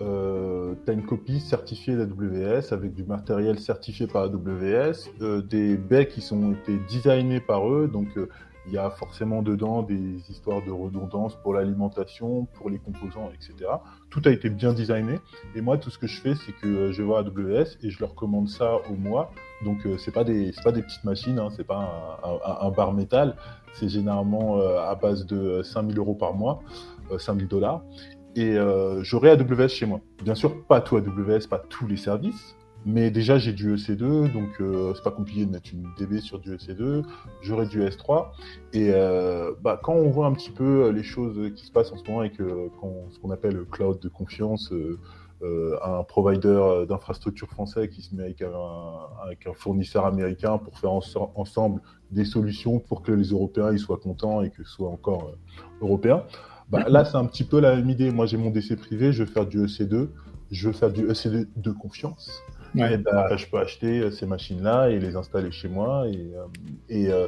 Euh, 0.00 0.74
tu 0.84 0.90
as 0.90 0.94
une 0.94 1.04
copie 1.04 1.38
certifiée 1.38 1.94
d'AWS 1.94 2.72
avec 2.72 2.94
du 2.94 3.04
matériel 3.04 3.60
certifié 3.60 4.08
par 4.08 4.24
AWS, 4.24 4.92
euh, 5.20 5.40
des 5.42 5.76
baies 5.76 6.08
qui 6.08 6.20
sont 6.20 6.52
été 6.54 6.78
designés 6.90 7.38
par 7.40 7.70
eux, 7.70 7.86
donc 7.86 8.08
euh, 8.16 8.28
il 8.66 8.72
y 8.72 8.78
a 8.78 8.90
forcément 8.90 9.42
dedans 9.42 9.82
des 9.82 10.30
histoires 10.30 10.64
de 10.64 10.70
redondance 10.70 11.36
pour 11.36 11.54
l'alimentation, 11.54 12.46
pour 12.54 12.70
les 12.70 12.78
composants, 12.78 13.30
etc. 13.34 13.70
Tout 14.10 14.22
a 14.24 14.30
été 14.30 14.50
bien 14.50 14.72
designé. 14.72 15.18
Et 15.54 15.60
moi, 15.60 15.78
tout 15.78 15.90
ce 15.90 15.98
que 15.98 16.06
je 16.06 16.20
fais, 16.20 16.34
c'est 16.34 16.52
que 16.52 16.66
euh, 16.66 16.92
je 16.92 16.98
vais 16.98 17.06
voir 17.06 17.20
AWS 17.20 17.78
et 17.82 17.90
je 17.90 17.98
leur 18.00 18.14
commande 18.14 18.48
ça 18.48 18.76
au 18.90 18.94
mois. 18.94 19.30
Donc, 19.64 19.84
euh, 19.86 19.96
c'est 19.98 20.12
pas 20.12 20.24
des, 20.24 20.52
pas 20.62 20.72
des 20.72 20.82
petites 20.82 21.04
machines, 21.04 21.38
hein, 21.38 21.48
c'est 21.56 21.66
pas 21.66 22.20
un, 22.60 22.70
bar 22.70 22.92
métal. 22.92 23.36
C'est 23.74 23.88
généralement 23.88 24.58
euh, 24.58 24.78
à 24.80 24.94
base 24.94 25.26
de 25.26 25.62
5000 25.62 25.98
euros 25.98 26.14
par 26.14 26.34
mois, 26.34 26.62
euh, 27.10 27.18
5000 27.18 27.48
dollars. 27.48 27.82
et 28.36 28.56
euh, 28.56 29.02
j'aurai 29.02 29.30
AWS 29.30 29.68
chez 29.68 29.86
moi. 29.86 30.00
Bien 30.22 30.34
sûr, 30.34 30.64
pas 30.66 30.80
tout 30.80 30.96
AWS, 30.96 31.48
pas 31.48 31.58
tous 31.58 31.86
les 31.86 31.96
services, 31.96 32.56
mais 32.84 33.10
déjà 33.10 33.38
j'ai 33.38 33.52
du 33.52 33.74
EC2, 33.74 34.32
donc 34.32 34.60
euh, 34.60 34.92
c'est 34.94 35.02
pas 35.02 35.10
compliqué 35.10 35.46
de 35.46 35.50
mettre 35.50 35.70
une 35.72 35.86
DB 35.98 36.20
sur 36.20 36.38
du 36.38 36.56
EC2, 36.56 37.04
j'aurai 37.40 37.66
du 37.66 37.80
S3, 37.82 38.28
et 38.72 38.90
euh, 38.92 39.52
bah, 39.62 39.80
quand 39.82 39.94
on 39.94 40.10
voit 40.10 40.26
un 40.26 40.32
petit 40.32 40.50
peu 40.50 40.90
les 40.90 41.02
choses 41.02 41.52
qui 41.54 41.66
se 41.66 41.72
passent 41.72 41.92
en 41.92 41.96
ce 41.96 42.04
moment 42.04 42.20
avec 42.20 42.34
ce 42.36 43.18
qu'on 43.20 43.30
appelle 43.30 43.54
le 43.54 43.64
cloud 43.64 44.00
de 44.00 44.08
confiance, 44.08 44.72
un 45.82 46.04
provider 46.04 46.84
d'infrastructure 46.88 47.48
français 47.48 47.88
qui 47.88 48.00
se 48.00 48.14
met 48.14 48.22
avec 48.22 48.42
un, 48.42 48.52
avec 49.24 49.46
un 49.48 49.54
fournisseur 49.54 50.06
américain 50.06 50.58
pour 50.58 50.78
faire 50.78 50.92
ensemble 50.92 51.80
des 52.12 52.24
solutions 52.24 52.78
pour 52.78 53.02
que 53.02 53.10
les 53.10 53.30
Européens 53.30 53.72
ils 53.72 53.80
soient 53.80 53.96
contents 53.96 54.42
et 54.42 54.50
que 54.50 54.62
ce 54.62 54.70
soit 54.70 54.88
encore 54.88 55.32
européen. 55.80 56.22
Bah, 56.72 56.84
là, 56.88 57.04
c'est 57.04 57.18
un 57.18 57.26
petit 57.26 57.44
peu 57.44 57.60
la 57.60 57.76
même 57.76 57.90
idée. 57.90 58.10
Moi, 58.10 58.24
j'ai 58.24 58.38
mon 58.38 58.48
DC 58.48 58.76
privé, 58.76 59.12
je 59.12 59.24
veux 59.24 59.30
faire 59.30 59.46
du 59.46 59.58
EC2, 59.58 60.08
je 60.50 60.66
veux 60.68 60.72
faire 60.72 60.90
du 60.90 61.06
EC2 61.06 61.46
de 61.54 61.70
confiance. 61.70 62.42
Et 62.74 62.96
bah, 62.96 63.36
je 63.36 63.46
peux 63.46 63.58
acheter 63.58 64.00
euh, 64.00 64.10
ces 64.10 64.26
machines-là 64.26 64.88
et 64.88 64.98
les 64.98 65.16
installer 65.16 65.50
chez 65.50 65.68
moi. 65.68 66.06
Et, 66.08 66.32
euh, 66.34 66.46
et 66.88 67.12
euh, 67.12 67.26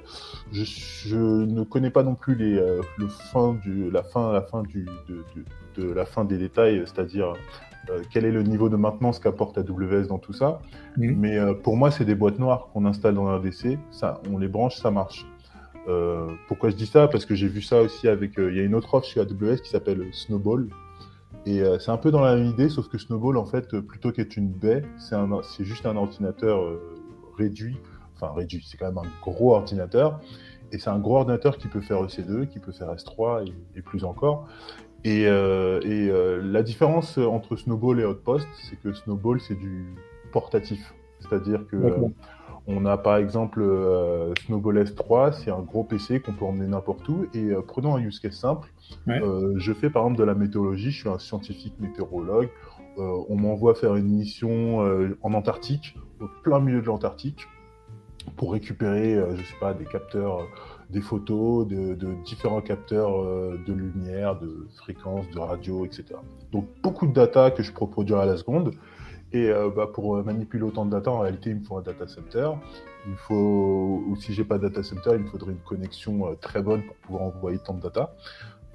je, 0.52 0.64
je, 0.64 1.16
ne 1.16 1.64
connais 1.64 1.90
pas 1.90 2.02
non 2.02 2.14
plus 2.14 2.34
les, 2.34 2.54
le 2.54 3.08
fin 3.08 3.54
du, 3.62 3.90
la 3.90 4.02
fin, 4.02 4.32
la 4.32 4.42
fin 4.42 4.62
du, 4.62 4.86
de, 5.08 5.24
de, 5.36 5.82
de 5.82 5.92
la 5.92 6.06
fin 6.06 6.24
des 6.24 6.38
détails, 6.38 6.82
c'est-à-dire 6.86 7.34
quel 8.10 8.24
est 8.24 8.30
le 8.30 8.42
niveau 8.42 8.70
de 8.70 8.76
maintenance 8.76 9.18
qu'apporte 9.18 9.58
AWS 9.58 10.06
dans 10.08 10.18
tout 10.18 10.32
ça. 10.32 10.60
Mais 10.96 11.38
pour 11.62 11.76
moi, 11.76 11.90
c'est 11.90 12.06
des 12.06 12.14
boîtes 12.14 12.38
noires 12.38 12.68
qu'on 12.72 12.86
installe 12.86 13.14
dans 13.14 13.28
un 13.28 13.40
DC. 13.40 13.78
Ça, 13.90 14.22
on 14.30 14.38
les 14.38 14.48
branche, 14.48 14.76
ça 14.76 14.90
marche. 14.90 15.26
Euh, 15.86 16.28
pourquoi 16.48 16.70
je 16.70 16.76
dis 16.76 16.86
ça? 16.86 17.08
Parce 17.08 17.26
que 17.26 17.34
j'ai 17.34 17.48
vu 17.48 17.60
ça 17.60 17.82
aussi 17.82 18.08
avec. 18.08 18.32
Il 18.38 18.54
y 18.54 18.60
a 18.60 18.62
une 18.62 18.74
autre 18.74 18.94
offre 18.94 19.06
chez 19.06 19.20
AWS 19.20 19.58
qui 19.62 19.70
s'appelle 19.70 20.06
Snowball. 20.12 20.68
Et 21.46 21.60
euh, 21.60 21.78
c'est 21.78 21.90
un 21.90 21.96
peu 21.96 22.10
dans 22.10 22.20
la 22.20 22.36
même 22.36 22.46
idée, 22.46 22.68
sauf 22.68 22.88
que 22.88 22.98
Snowball, 22.98 23.36
en 23.36 23.44
fait, 23.44 23.78
plutôt 23.80 24.12
qu'être 24.12 24.36
une 24.36 24.50
baie, 24.50 24.82
c'est 24.98 25.64
juste 25.64 25.86
un 25.86 25.96
ordinateur 25.96 26.78
réduit. 27.36 27.76
Enfin, 28.16 28.32
réduit, 28.32 28.64
c'est 28.66 28.78
quand 28.78 28.86
même 28.86 28.98
un 28.98 29.22
gros 29.22 29.54
ordinateur. 29.54 30.20
Et 30.72 30.78
c'est 30.78 30.90
un 30.90 30.98
gros 30.98 31.16
ordinateur 31.16 31.58
qui 31.58 31.68
peut 31.68 31.80
faire 31.80 32.02
EC2, 32.02 32.48
qui 32.48 32.58
peut 32.58 32.72
faire 32.72 32.94
S3 32.94 33.52
et, 33.76 33.82
plus 33.82 34.04
encore. 34.04 34.48
Et, 35.04 35.24
et 35.24 36.40
la 36.42 36.62
différence 36.62 37.18
entre 37.18 37.56
Snowball 37.56 38.00
et 38.00 38.06
Outpost, 38.06 38.48
c'est 38.62 38.76
que 38.80 38.92
Snowball, 38.92 39.40
c'est 39.40 39.54
du 39.54 39.92
portatif. 40.32 40.94
C'est-à-dire 41.28 41.66
que 41.66 41.76
on 42.66 42.86
a 42.86 42.96
par 42.96 43.16
exemple 43.16 43.60
euh, 43.60 44.32
Snowball 44.46 44.78
S3, 44.78 45.32
c'est 45.32 45.50
un 45.50 45.60
gros 45.60 45.84
PC 45.84 46.20
qu'on 46.20 46.32
peut 46.32 46.46
emmener 46.46 46.66
n'importe 46.66 47.06
où. 47.08 47.26
Et 47.34 47.50
euh, 47.50 47.60
prenons 47.60 47.96
un 47.96 48.00
use 48.00 48.20
case 48.20 48.36
simple. 48.36 48.72
Euh, 49.08 49.54
je 49.56 49.72
fais 49.72 49.90
par 49.90 50.02
exemple 50.02 50.18
de 50.18 50.24
la 50.24 50.34
météorologie, 50.34 50.90
je 50.90 51.00
suis 51.00 51.08
un 51.08 51.18
scientifique 51.18 51.74
météorologue. 51.78 52.48
on 52.96 53.36
m'envoie 53.36 53.74
faire 53.74 53.96
une 53.96 54.08
mission 54.08 54.78
en 55.22 55.34
Antarctique, 55.34 55.96
au 56.20 56.28
plein 56.42 56.60
milieu 56.60 56.80
de 56.80 56.86
l'Antarctique, 56.86 57.46
pour 58.36 58.52
récupérer, 58.52 59.20
je 59.36 59.42
sais 59.42 59.58
pas, 59.60 59.74
des 59.74 59.84
capteurs, 59.84 60.46
des 60.88 61.02
photos 61.02 61.66
de, 61.66 61.94
de 61.94 62.14
différents 62.24 62.62
capteurs 62.62 63.22
de 63.66 63.72
lumière, 63.72 64.38
de 64.38 64.68
fréquences, 64.76 65.28
de 65.30 65.38
radio, 65.38 65.84
etc. 65.84 66.04
Donc 66.52 66.66
beaucoup 66.82 67.06
de 67.06 67.12
data 67.12 67.50
que 67.50 67.62
je 67.62 67.72
peux 67.72 67.86
produire 67.86 68.18
à 68.18 68.26
la 68.26 68.36
seconde. 68.36 68.74
Et 69.34 69.50
euh, 69.50 69.68
bah, 69.68 69.88
pour 69.92 70.22
manipuler 70.22 70.62
autant 70.62 70.86
de 70.86 70.92
data, 70.92 71.10
en 71.10 71.18
réalité, 71.18 71.50
il 71.50 71.56
me 71.56 71.64
faut 71.64 71.76
un 71.76 71.82
data 71.82 72.06
center. 72.06 72.50
Il 73.08 73.16
faut, 73.16 74.04
ou 74.06 74.16
si 74.16 74.32
j'ai 74.32 74.44
pas 74.44 74.58
de 74.58 74.68
data 74.68 74.84
center, 74.84 75.10
il 75.14 75.24
me 75.24 75.26
faudrait 75.26 75.50
une 75.50 75.58
connexion 75.58 76.28
euh, 76.28 76.34
très 76.40 76.62
bonne 76.62 76.84
pour 76.84 76.94
pouvoir 76.96 77.22
envoyer 77.24 77.58
tant 77.58 77.74
de 77.74 77.80
data. 77.80 78.14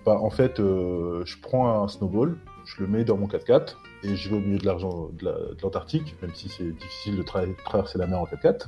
Bah, 0.06 0.18
en 0.20 0.30
fait, 0.30 0.60
euh, 0.60 1.24
je 1.24 1.38
prends 1.42 1.82
un 1.82 1.88
snowball, 1.88 2.38
je 2.66 2.84
le 2.84 2.89
mets 2.89 3.06
dans 3.06 3.16
mon 3.16 3.28
4x4 3.28 3.75
et 4.04 4.18
je 4.18 4.30
vais 4.30 4.36
au 4.36 4.39
milieu 4.42 4.58
de 4.58 5.62
l'Antarctique, 5.63 6.18
même 6.22 6.36
si 6.36 6.50
c'est 6.50 6.72
difficile 6.72 7.16
de 7.18 7.24
traverser 7.24 7.98
la 7.98 8.08
mer 8.08 8.20
en 8.20 8.25
4x4. 8.25 8.68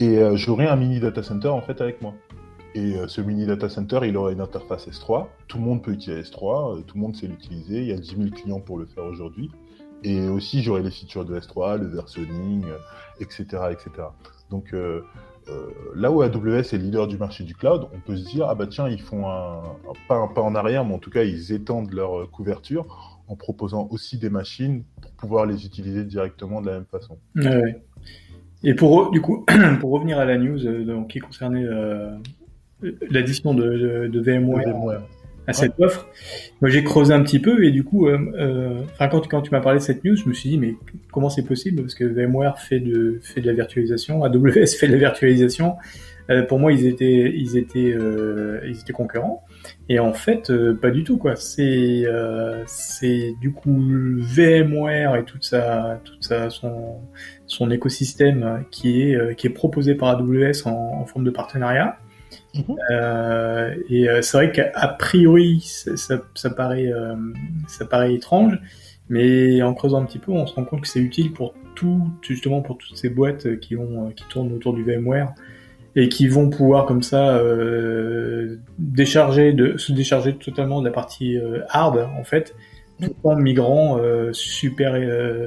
Et 0.00 0.36
j'aurai 0.36 0.66
un 0.66 0.76
mini 0.76 1.00
data 1.00 1.22
center 1.22 1.48
en 1.48 1.60
fait 1.60 1.80
avec 1.80 2.02
moi. 2.02 2.14
Et 2.74 2.96
ce 3.06 3.20
mini 3.20 3.46
data 3.46 3.68
center, 3.68 4.00
il 4.02 4.16
aura 4.16 4.32
une 4.32 4.40
interface 4.40 4.88
S3. 4.88 5.28
Tout 5.46 5.58
le 5.58 5.64
monde 5.64 5.82
peut 5.82 5.92
utiliser 5.92 6.22
S3, 6.22 6.84
tout 6.84 6.96
le 6.96 7.00
monde 7.00 7.14
sait 7.14 7.28
l'utiliser. 7.28 7.78
Il 7.78 7.86
y 7.86 7.92
a 7.92 7.96
10 7.96 8.16
000 8.16 8.30
clients 8.30 8.60
pour 8.60 8.76
le 8.76 8.86
faire 8.86 9.04
aujourd'hui. 9.04 9.50
Et 10.04 10.28
aussi, 10.28 10.62
j'aurai 10.62 10.82
les 10.82 10.90
features 10.90 11.24
de 11.24 11.38
S3, 11.38 11.78
le 11.78 11.86
versioning, 11.86 12.66
etc. 13.20 13.46
Euh, 13.54 13.70
etc. 13.70 13.90
Donc, 14.50 14.74
euh, 14.74 15.02
euh, 15.48 15.68
là 15.96 16.10
où 16.10 16.20
AWS 16.20 16.74
est 16.74 16.78
leader 16.78 17.08
du 17.08 17.16
marché 17.16 17.42
du 17.42 17.54
cloud, 17.54 17.88
on 17.94 18.00
peut 18.00 18.16
se 18.16 18.24
dire, 18.30 18.46
ah 18.48 18.54
bah 18.54 18.66
tiens, 18.66 18.86
ils 18.86 19.00
font 19.00 19.26
un, 19.28 19.62
pas 20.06 20.16
un 20.16 20.28
pas 20.28 20.42
en 20.42 20.54
arrière, 20.54 20.84
mais 20.84 20.94
en 20.94 20.98
tout 20.98 21.10
cas, 21.10 21.24
ils 21.24 21.52
étendent 21.52 21.92
leur 21.92 22.30
couverture 22.30 23.18
en 23.28 23.36
proposant 23.36 23.88
aussi 23.90 24.18
des 24.18 24.28
machines 24.28 24.84
pour 25.00 25.10
pouvoir 25.12 25.46
les 25.46 25.64
utiliser 25.64 26.04
directement 26.04 26.60
de 26.60 26.66
la 26.66 26.72
même 26.74 26.86
façon. 26.86 27.18
Ouais. 27.36 27.82
Et 28.62 28.74
pour, 28.74 29.10
du 29.10 29.22
coup, 29.22 29.46
pour 29.80 29.90
revenir 29.90 30.18
à 30.18 30.26
la 30.26 30.36
news 30.36 30.58
qui 31.08 31.18
concernait 31.18 31.66
l'addition 33.10 33.54
de, 33.54 34.08
de, 34.08 34.20
VMware 34.20 35.02
à 35.46 35.52
cette 35.52 35.78
offre. 35.80 36.08
Moi, 36.60 36.70
j'ai 36.70 36.84
creusé 36.84 37.12
un 37.12 37.22
petit 37.22 37.38
peu 37.38 37.64
et 37.64 37.70
du 37.70 37.84
coup, 37.84 38.08
euh, 38.08 38.18
euh, 38.38 38.80
enfin, 38.94 39.08
quand, 39.08 39.28
quand 39.28 39.42
tu 39.42 39.50
m'as 39.50 39.60
parlé 39.60 39.78
de 39.78 39.84
cette 39.84 40.04
news, 40.04 40.16
je 40.16 40.28
me 40.28 40.34
suis 40.34 40.50
dit, 40.50 40.58
mais 40.58 40.74
comment 41.12 41.28
c'est 41.28 41.44
possible? 41.44 41.82
Parce 41.82 41.94
que 41.94 42.04
VMware 42.04 42.58
fait 42.58 42.80
de, 42.80 43.20
fait 43.22 43.40
de 43.40 43.46
la 43.46 43.52
virtualisation, 43.52 44.24
AWS 44.24 44.66
fait 44.78 44.86
de 44.86 44.92
la 44.92 44.98
virtualisation. 44.98 45.76
Euh, 46.30 46.42
pour 46.42 46.58
moi, 46.58 46.72
ils 46.72 46.86
étaient, 46.86 47.32
ils 47.34 47.56
étaient, 47.56 47.92
euh, 47.92 48.60
ils 48.64 48.80
étaient 48.80 48.92
concurrents. 48.92 49.44
Et 49.88 49.98
en 49.98 50.12
fait, 50.14 50.50
euh, 50.50 50.74
pas 50.74 50.90
du 50.90 51.04
tout, 51.04 51.18
quoi. 51.18 51.36
C'est, 51.36 52.04
c'est 52.66 53.34
du 53.40 53.52
coup 53.52 53.76
VMware 54.18 55.16
et 55.16 55.24
toute 55.24 55.44
sa, 55.44 56.00
toute 56.04 56.24
sa, 56.24 56.50
son, 56.50 57.00
son 57.46 57.70
écosystème 57.70 58.64
qui 58.70 59.02
est, 59.02 59.36
qui 59.36 59.46
est 59.46 59.50
proposé 59.50 59.94
par 59.94 60.08
AWS 60.10 60.66
en, 60.66 60.70
en 60.70 61.06
forme 61.06 61.24
de 61.24 61.30
partenariat. 61.30 61.98
Mhm. 62.54 62.76
Euh, 62.90 63.74
et 63.88 64.08
euh, 64.08 64.22
c'est 64.22 64.36
vrai 64.36 64.52
qu'a 64.52 64.88
priori, 64.98 65.60
ça, 65.60 66.16
ça, 66.34 66.50
paraît, 66.50 66.92
euh, 66.92 67.16
ça 67.66 67.84
paraît 67.84 68.14
étrange, 68.14 68.58
mais 69.08 69.62
en 69.62 69.74
creusant 69.74 70.00
un 70.00 70.04
petit 70.04 70.18
peu, 70.18 70.32
on 70.32 70.46
se 70.46 70.54
rend 70.54 70.64
compte 70.64 70.82
que 70.82 70.88
c'est 70.88 71.00
utile 71.00 71.32
pour 71.32 71.54
tout, 71.74 72.08
justement 72.22 72.62
pour 72.62 72.78
toutes 72.78 72.96
ces 72.96 73.10
boîtes 73.10 73.58
qui 73.58 73.76
ont, 73.76 74.10
qui 74.10 74.24
tournent 74.28 74.52
autour 74.52 74.74
du 74.74 74.84
VMware 74.84 75.34
et 75.96 76.08
qui 76.08 76.28
vont 76.28 76.50
pouvoir 76.50 76.86
comme 76.86 77.02
ça 77.02 77.36
euh, 77.36 78.58
décharger, 78.78 79.52
de, 79.52 79.76
se 79.76 79.92
décharger 79.92 80.34
totalement 80.36 80.80
de 80.80 80.86
la 80.86 80.92
partie 80.92 81.36
hard 81.68 81.98
en 82.18 82.24
fait, 82.24 82.54
tout 83.02 83.14
en 83.24 83.36
migrant 83.36 83.98
super 84.32 84.96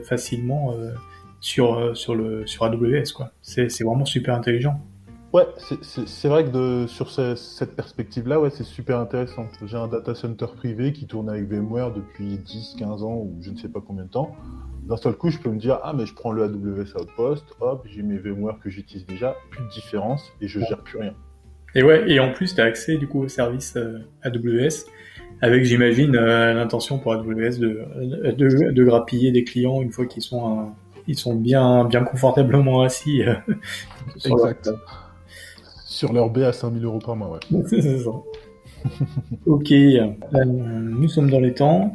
facilement 0.03 0.73
sur 1.39 1.95
sur 1.95 2.15
le 2.15 2.45
sur 2.45 2.65
AWS 2.65 3.13
quoi. 3.15 3.31
C'est 3.41 3.83
vraiment 3.83 4.05
super 4.05 4.35
intelligent. 4.35 4.81
Ouais, 5.33 5.45
c'est 5.57 6.29
vrai 6.29 6.45
que 6.45 6.49
de, 6.49 6.87
sur 6.87 7.11
cette 7.11 7.75
perspective-là, 7.75 8.39
ouais, 8.39 8.49
c'est 8.49 8.63
super 8.63 8.97
intéressant. 8.99 9.47
J'ai 9.65 9.75
un 9.75 9.87
data 9.87 10.15
center 10.15 10.45
privé 10.55 10.93
qui 10.93 11.05
tourne 11.05 11.29
avec 11.29 11.49
VMware 11.49 11.91
depuis 11.91 12.37
10, 12.37 12.77
15 12.79 13.03
ans 13.03 13.15
ou 13.15 13.37
je 13.41 13.51
ne 13.51 13.57
sais 13.57 13.67
pas 13.67 13.81
combien 13.85 14.05
de 14.05 14.09
temps. 14.09 14.35
D'un 14.83 14.95
seul 14.95 15.15
coup, 15.15 15.29
je 15.29 15.37
peux 15.37 15.49
me 15.49 15.59
dire, 15.59 15.79
ah, 15.83 15.91
mais 15.93 16.05
je 16.05 16.13
prends 16.13 16.31
le 16.31 16.43
AWS 16.43 16.95
Outpost, 17.01 17.45
hop, 17.59 17.85
j'ai 17.89 18.03
mes 18.03 18.17
VMware 18.17 18.59
que 18.59 18.69
j'utilise 18.69 19.05
déjà, 19.05 19.35
plus 19.51 19.65
de 19.65 19.69
différence 19.69 20.31
et 20.39 20.47
je 20.47 20.61
gère 20.61 20.79
plus 20.79 20.99
rien. 20.99 21.13
Et 21.75 21.83
ouais, 21.83 22.09
et 22.09 22.21
en 22.21 22.31
plus, 22.31 22.55
tu 22.55 22.61
as 22.61 22.63
accès 22.63 22.97
du 22.97 23.07
coup 23.07 23.21
au 23.21 23.27
service 23.27 23.75
euh, 23.75 23.99
AWS 24.23 24.85
avec, 25.41 25.65
j'imagine, 25.65 26.15
euh, 26.15 26.53
l'intention 26.53 26.99
pour 26.99 27.11
AWS 27.13 27.59
de, 27.59 27.83
de, 28.31 28.71
de, 28.71 28.83
grappiller 28.85 29.31
des 29.31 29.43
clients 29.43 29.81
une 29.81 29.91
fois 29.91 30.05
qu'ils 30.05 30.23
sont, 30.23 30.59
euh, 30.59 30.63
ils 31.05 31.17
sont 31.17 31.35
bien, 31.35 31.83
bien 31.83 32.03
confortablement 32.03 32.81
assis. 32.81 33.21
exact. 34.25 34.69
Sur 35.97 36.13
leur 36.13 36.29
B 36.29 36.43
à 36.43 36.53
5000 36.53 36.85
euros 36.85 36.99
par 36.99 37.15
mois, 37.15 37.39
ouais. 37.49 37.63
c'est 37.67 37.97
ça. 37.97 38.11
ok, 39.47 39.71
euh, 39.71 40.05
nous 40.45 41.09
sommes 41.09 41.31
dans 41.31 41.39
les 41.39 41.55
temps. 41.55 41.91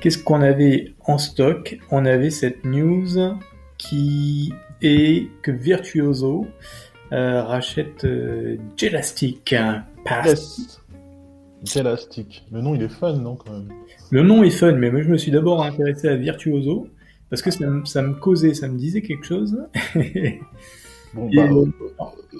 Qu'est-ce 0.00 0.18
qu'on 0.18 0.40
avait 0.40 0.92
en 1.04 1.18
stock? 1.18 1.76
On 1.90 2.06
avait 2.06 2.30
cette 2.30 2.64
news 2.64 3.08
qui 3.76 4.54
est 4.82 5.26
que 5.42 5.50
Virtuoso 5.50 6.46
euh, 7.10 7.42
rachète 7.42 8.04
euh, 8.04 8.56
Jelastic 8.76 9.52
Pass. 10.04 10.80
Jelastic. 11.64 12.46
Le 12.52 12.60
nom 12.60 12.76
il 12.76 12.82
est 12.82 12.88
fun, 12.88 13.14
non 13.16 13.34
quand 13.34 13.50
même? 13.50 13.68
Le 14.10 14.22
nom 14.22 14.44
est 14.44 14.50
fun, 14.50 14.74
mais 14.74 14.92
moi 14.92 15.02
je 15.02 15.08
me 15.08 15.18
suis 15.18 15.32
d'abord 15.32 15.64
intéressé 15.64 16.06
à 16.06 16.14
Virtuoso 16.14 16.86
parce 17.30 17.42
que 17.42 17.50
ça, 17.50 17.66
ça 17.84 18.00
me 18.00 18.14
causait, 18.14 18.54
ça 18.54 18.68
me 18.68 18.78
disait 18.78 19.02
quelque 19.02 19.26
chose. 19.26 19.58
Bon, 21.14 21.30
bah, 21.32 21.42
euh, 21.42 21.66
euh, 22.34 22.38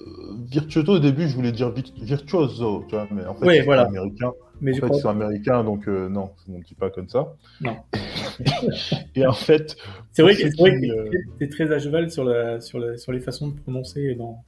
virtuoso 0.50 0.94
au 0.94 0.98
début, 0.98 1.28
je 1.28 1.36
voulais 1.36 1.52
dire 1.52 1.72
virtuoso, 2.02 2.84
tu 2.88 2.94
vois, 2.94 3.06
mais 3.12 3.24
en 3.24 3.34
fait, 3.34 3.46
oui, 3.46 3.60
voilà. 3.64 3.82
américain. 3.82 4.32
Mais 4.60 4.72
en 4.82 4.88
fait, 4.88 4.94
c'est 4.94 5.08
américain, 5.08 5.62
donc 5.64 5.86
euh, 5.88 6.08
non, 6.08 6.30
on 6.48 6.58
ne 6.58 6.62
dit 6.62 6.74
pas 6.74 6.90
comme 6.90 7.08
ça. 7.08 7.34
Non. 7.60 7.76
et 9.14 9.26
en 9.26 9.32
fait, 9.32 9.76
c'est 10.12 10.22
vrai 10.22 10.34
que 10.34 10.48
c'est 11.38 11.48
très 11.50 11.72
à 11.72 11.78
cheval 11.78 12.10
sur, 12.10 12.24
la, 12.24 12.60
sur, 12.60 12.78
la, 12.78 12.96
sur 12.96 13.12
les 13.12 13.20
façons 13.20 13.48
de 13.48 13.60
prononcer 13.60 14.14
dans, 14.14 14.42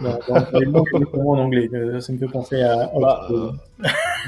dans, 0.00 0.18
dans 0.28 0.58
les 0.58 0.66
mots 0.66 0.84
en 1.12 1.38
anglais. 1.38 1.68
Ça 2.00 2.12
me 2.12 2.18
fait 2.18 2.28
penser 2.28 2.62
à. 2.62 2.90
Bah, 2.98 3.28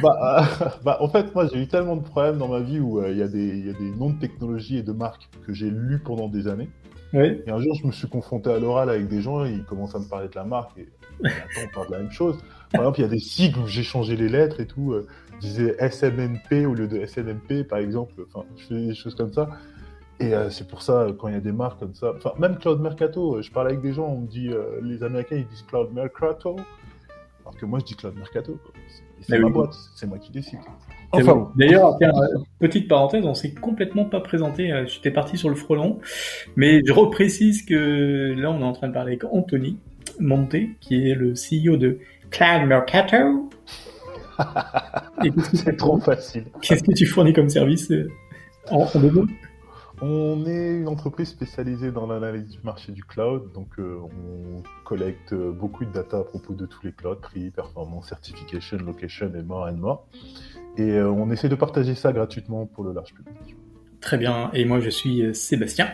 bah, 0.03 0.49
bah, 0.85 0.97
en 1.01 1.09
fait, 1.09 1.35
moi, 1.35 1.47
j'ai 1.53 1.63
eu 1.63 1.69
tellement 1.69 1.97
de 1.97 2.03
problèmes 2.03 2.39
dans 2.39 2.49
ma 2.49 2.61
vie 2.61 2.81
où 2.81 3.03
il 3.07 3.17
y, 3.17 3.23
a 3.23 3.29
des 3.29 3.91
noms 3.99 4.11
de 4.11 4.19
technologies 4.19 4.79
et 4.79 4.83
de 4.83 4.93
marques 4.93 5.29
que 5.47 5.53
j'ai 5.53 5.71
lus 5.71 6.01
pendant 6.01 6.29
des 6.29 6.49
années. 6.49 6.69
Et 7.15 7.51
un 7.51 7.61
jour, 7.61 7.75
je 7.75 7.87
me 7.87 7.93
suis 7.93 8.09
confronté 8.09 8.51
à 8.51 8.59
l'oral 8.59 8.89
avec 8.89 9.07
des 9.07 9.21
gens, 9.21 9.45
ils 9.45 9.65
commencent 9.65 9.95
à 9.95 9.99
me 9.99 10.09
parler 10.09 10.29
de 10.29 10.35
la 10.35 10.45
marque. 10.45 10.79
Et 10.79 10.89
on 11.23 11.75
parle 11.75 11.89
de 11.89 11.93
la 11.93 11.99
même 11.99 12.11
chose. 12.11 12.39
Par 12.73 12.83
exemple, 12.83 13.01
il 13.01 13.03
y 13.03 13.07
a 13.07 13.09
des 13.09 13.19
sigles 13.19 13.59
où 13.59 13.67
j'ai 13.67 13.83
changé 13.83 14.17
les 14.17 14.29
lettres 14.29 14.61
et 14.61 14.67
tout. 14.67 14.93
Euh, 14.93 15.07
je 15.35 15.41
disais 15.41 15.77
SMMP 15.91 16.67
au 16.67 16.75
lieu 16.75 16.89
de 16.89 17.05
SNMP, 17.05 17.65
par 17.69 17.81
exemple. 17.81 18.15
Enfin, 18.29 18.47
je 18.57 18.67
fais 18.67 18.87
des 18.87 18.95
choses 18.95 19.15
comme 19.15 19.33
ça. 19.33 19.51
Et 20.21 20.35
euh, 20.35 20.49
c'est 20.49 20.67
pour 20.67 20.83
ça, 20.83 21.09
quand 21.19 21.29
il 21.29 21.35
y 21.35 21.37
a 21.37 21.41
des 21.41 21.53
marques 21.53 21.81
comme 21.81 21.95
ça, 21.95 22.13
enfin, 22.17 22.33
même 22.39 22.57
Cloud 22.57 22.81
Mercato, 22.81 23.37
euh, 23.37 23.43
je 23.43 23.51
parle 23.51 23.69
avec 23.69 23.83
des 23.83 23.93
gens, 23.93 24.07
on 24.07 24.21
me 24.21 24.27
dit, 24.27 24.51
les 24.83 25.03
Américains, 25.03 25.37
ils 25.37 25.47
disent 25.47 25.65
Cloud 25.69 25.93
Mercato, 25.93 26.57
alors 27.45 27.57
que 27.57 27.67
moi, 27.67 27.79
je 27.81 27.85
dis 27.87 27.95
Cloud 27.95 28.17
Mercato. 28.17 28.59
C'est 29.21 29.39
ma 29.39 29.49
boîte, 29.49 29.75
c'est 29.95 30.07
moi 30.07 30.19
qui 30.19 30.33
décide. 30.33 30.59
Enfin, 31.13 31.51
D'ailleurs, 31.57 31.97
petite 32.59 32.89
parenthèse, 32.89 33.25
on 33.25 33.35
s'est 33.35 33.53
complètement 33.53 34.05
pas 34.05 34.21
présenté. 34.21 34.73
J'étais 34.87 35.11
parti 35.11 35.37
sur 35.37 35.49
le 35.49 35.55
frelon, 35.55 36.01
mais 36.57 36.81
je 36.85 36.93
reprécise 36.93 37.65
que 37.65 38.35
là, 38.37 38.51
on 38.51 38.61
est 38.61 38.65
en 38.65 38.73
train 38.73 38.89
de 38.89 38.95
parler 38.95 39.13
avec 39.13 39.25
Anthony 39.25 39.79
Monté, 40.19 40.71
qui 40.81 41.09
est 41.09 41.15
le 41.15 41.35
CEO 41.35 41.77
de 41.77 41.99
Cloud 42.31 42.67
Mercato. 42.67 43.51
C'est 45.53 45.77
trop 45.77 45.99
facile. 45.99 46.47
Qu'est-ce 46.63 46.83
que 46.83 46.93
tu 46.93 47.07
fournis 47.07 47.33
comme 47.33 47.49
service 47.49 47.91
euh, 47.91 48.11
en, 48.71 48.83
en 48.83 49.01
On 50.05 50.45
est 50.47 50.81
une 50.81 50.89
entreprise 50.89 51.29
spécialisée 51.29 51.93
dans 51.93 52.09
l'analyse 52.09 52.49
du 52.49 52.59
marché 52.65 52.91
du 52.91 53.05
cloud, 53.05 53.53
donc 53.53 53.69
euh, 53.79 54.01
on 54.03 54.63
collecte 54.83 55.33
euh, 55.33 55.53
beaucoup 55.53 55.85
de 55.85 55.93
data 55.93 56.19
à 56.19 56.25
propos 56.25 56.55
de 56.55 56.67
tous 56.67 56.85
les 56.85 56.91
clouds, 56.91 57.15
prix, 57.15 57.53
performance, 57.53 58.09
certification, 58.09 58.79
location 58.79 59.33
et 59.33 59.43
more 59.43 59.69
and 59.69 59.77
more. 59.77 60.09
Et 60.77 61.01
on 61.01 61.31
essaie 61.31 61.49
de 61.49 61.55
partager 61.55 61.95
ça 61.95 62.13
gratuitement 62.13 62.67
pour 62.67 62.83
le 62.83 62.93
large 62.93 63.15
public. 63.15 63.57
Très 64.01 64.19
bien, 64.19 64.51
et 64.55 64.65
moi 64.65 64.81
je 64.81 64.91
suis 64.91 65.33
Sébastien, 65.37 65.89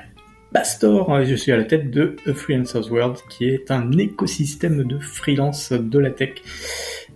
Pastor, 0.53 1.25
je 1.25 1.35
suis 1.35 1.53
à 1.53 1.59
la 1.59 1.65
tête 1.65 1.91
de 1.91 2.17
Freelancers 2.35 2.91
World, 2.91 3.19
qui 3.29 3.45
est 3.45 3.71
un 3.71 3.93
écosystème 3.93 4.85
de 4.85 4.99
freelance 4.99 5.73
de 5.73 5.99
la 5.99 6.11
tech. 6.11 6.37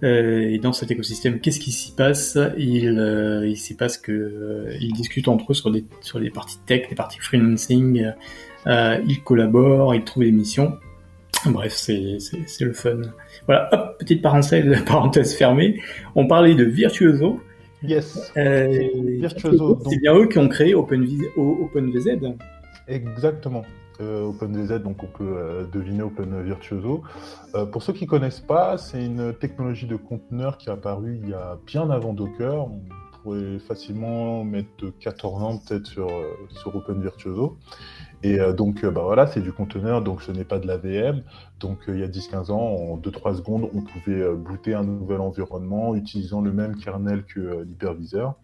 Euh, 0.02 0.50
et 0.50 0.58
dans 0.58 0.74
cet 0.74 0.90
écosystème, 0.90 1.40
qu'est-ce 1.40 1.58
qui 1.58 1.72
s'y 1.72 1.92
passe? 1.92 2.36
Il, 2.58 2.98
euh, 2.98 3.48
il 3.48 3.56
s'y 3.56 3.74
passe 3.74 3.96
que 3.96 4.12
euh, 4.12 4.76
ils 4.80 4.92
discutent 4.92 5.28
entre 5.28 5.52
eux 5.52 5.54
sur 5.54 5.70
des 5.70 5.84
sur 6.02 6.18
les 6.18 6.28
parties 6.28 6.58
tech, 6.66 6.82
les 6.90 6.94
parties 6.94 7.20
freelancing. 7.20 8.12
ils 8.66 9.22
collaborent, 9.24 9.94
ils 9.94 10.04
trouvent 10.04 10.24
des 10.24 10.32
missions. 10.32 10.76
Bref, 11.46 11.72
c'est 11.72 12.18
le 12.60 12.72
fun. 12.74 13.00
Voilà, 13.46 13.68
hop, 13.72 13.98
petite 13.98 14.20
parenthèse, 14.20 14.82
parenthèse 14.86 15.34
fermée. 15.34 15.80
On 16.14 16.26
parlait 16.26 16.54
de 16.54 16.64
Virtuoso. 16.64 17.40
Yes. 17.82 18.30
Virtuoso. 18.36 19.80
C'est 19.88 20.00
bien 20.00 20.14
eux 20.16 20.28
qui 20.28 20.38
ont 20.38 20.48
créé 20.48 20.74
OpenVZ. 20.74 22.18
Exactement. 22.88 23.64
Euh, 24.00 24.24
OpenVZ, 24.24 24.82
donc 24.82 25.02
on 25.02 25.06
peut 25.06 25.36
euh, 25.36 25.66
deviner 25.66 26.02
Open 26.02 26.42
Virtuoso. 26.42 27.02
Euh, 27.54 27.66
pour 27.66 27.82
ceux 27.82 27.92
qui 27.92 28.04
ne 28.04 28.08
connaissent 28.08 28.40
pas, 28.40 28.78
c'est 28.78 29.04
une 29.04 29.34
technologie 29.34 29.86
de 29.86 29.96
conteneur 29.96 30.56
qui 30.56 30.68
est 30.68 30.72
apparue 30.72 31.20
il 31.22 31.28
y 31.28 31.34
a 31.34 31.58
bien 31.66 31.88
avant 31.90 32.12
Docker. 32.12 32.64
On 32.64 32.80
pourrait 33.22 33.58
facilement 33.60 34.44
mettre 34.44 34.92
14 34.98 35.42
ans 35.42 35.58
peut-être 35.58 35.86
sur, 35.86 36.08
sur 36.48 36.74
Open 36.74 37.00
Virtuoso. 37.00 37.58
Et 38.24 38.38
donc 38.56 38.84
bah 38.84 39.02
voilà, 39.02 39.26
c'est 39.26 39.40
du 39.40 39.52
conteneur, 39.52 40.02
donc 40.02 40.22
ce 40.22 40.32
n'est 40.32 40.44
pas 40.44 40.58
de 40.58 40.66
la 40.66 40.76
VM. 40.76 41.22
Donc 41.60 41.78
il 41.86 41.98
y 41.98 42.02
a 42.02 42.08
10-15 42.08 42.50
ans, 42.50 42.60
en 42.60 42.98
2-3 42.98 43.36
secondes, 43.36 43.68
on 43.74 43.82
pouvait 43.82 44.34
booter 44.34 44.74
un 44.74 44.84
nouvel 44.84 45.20
environnement 45.20 45.94
utilisant 45.94 46.40
le 46.40 46.52
même 46.52 46.76
kernel 46.76 47.24
que 47.24 47.62
l'hyperviseur 47.62 48.34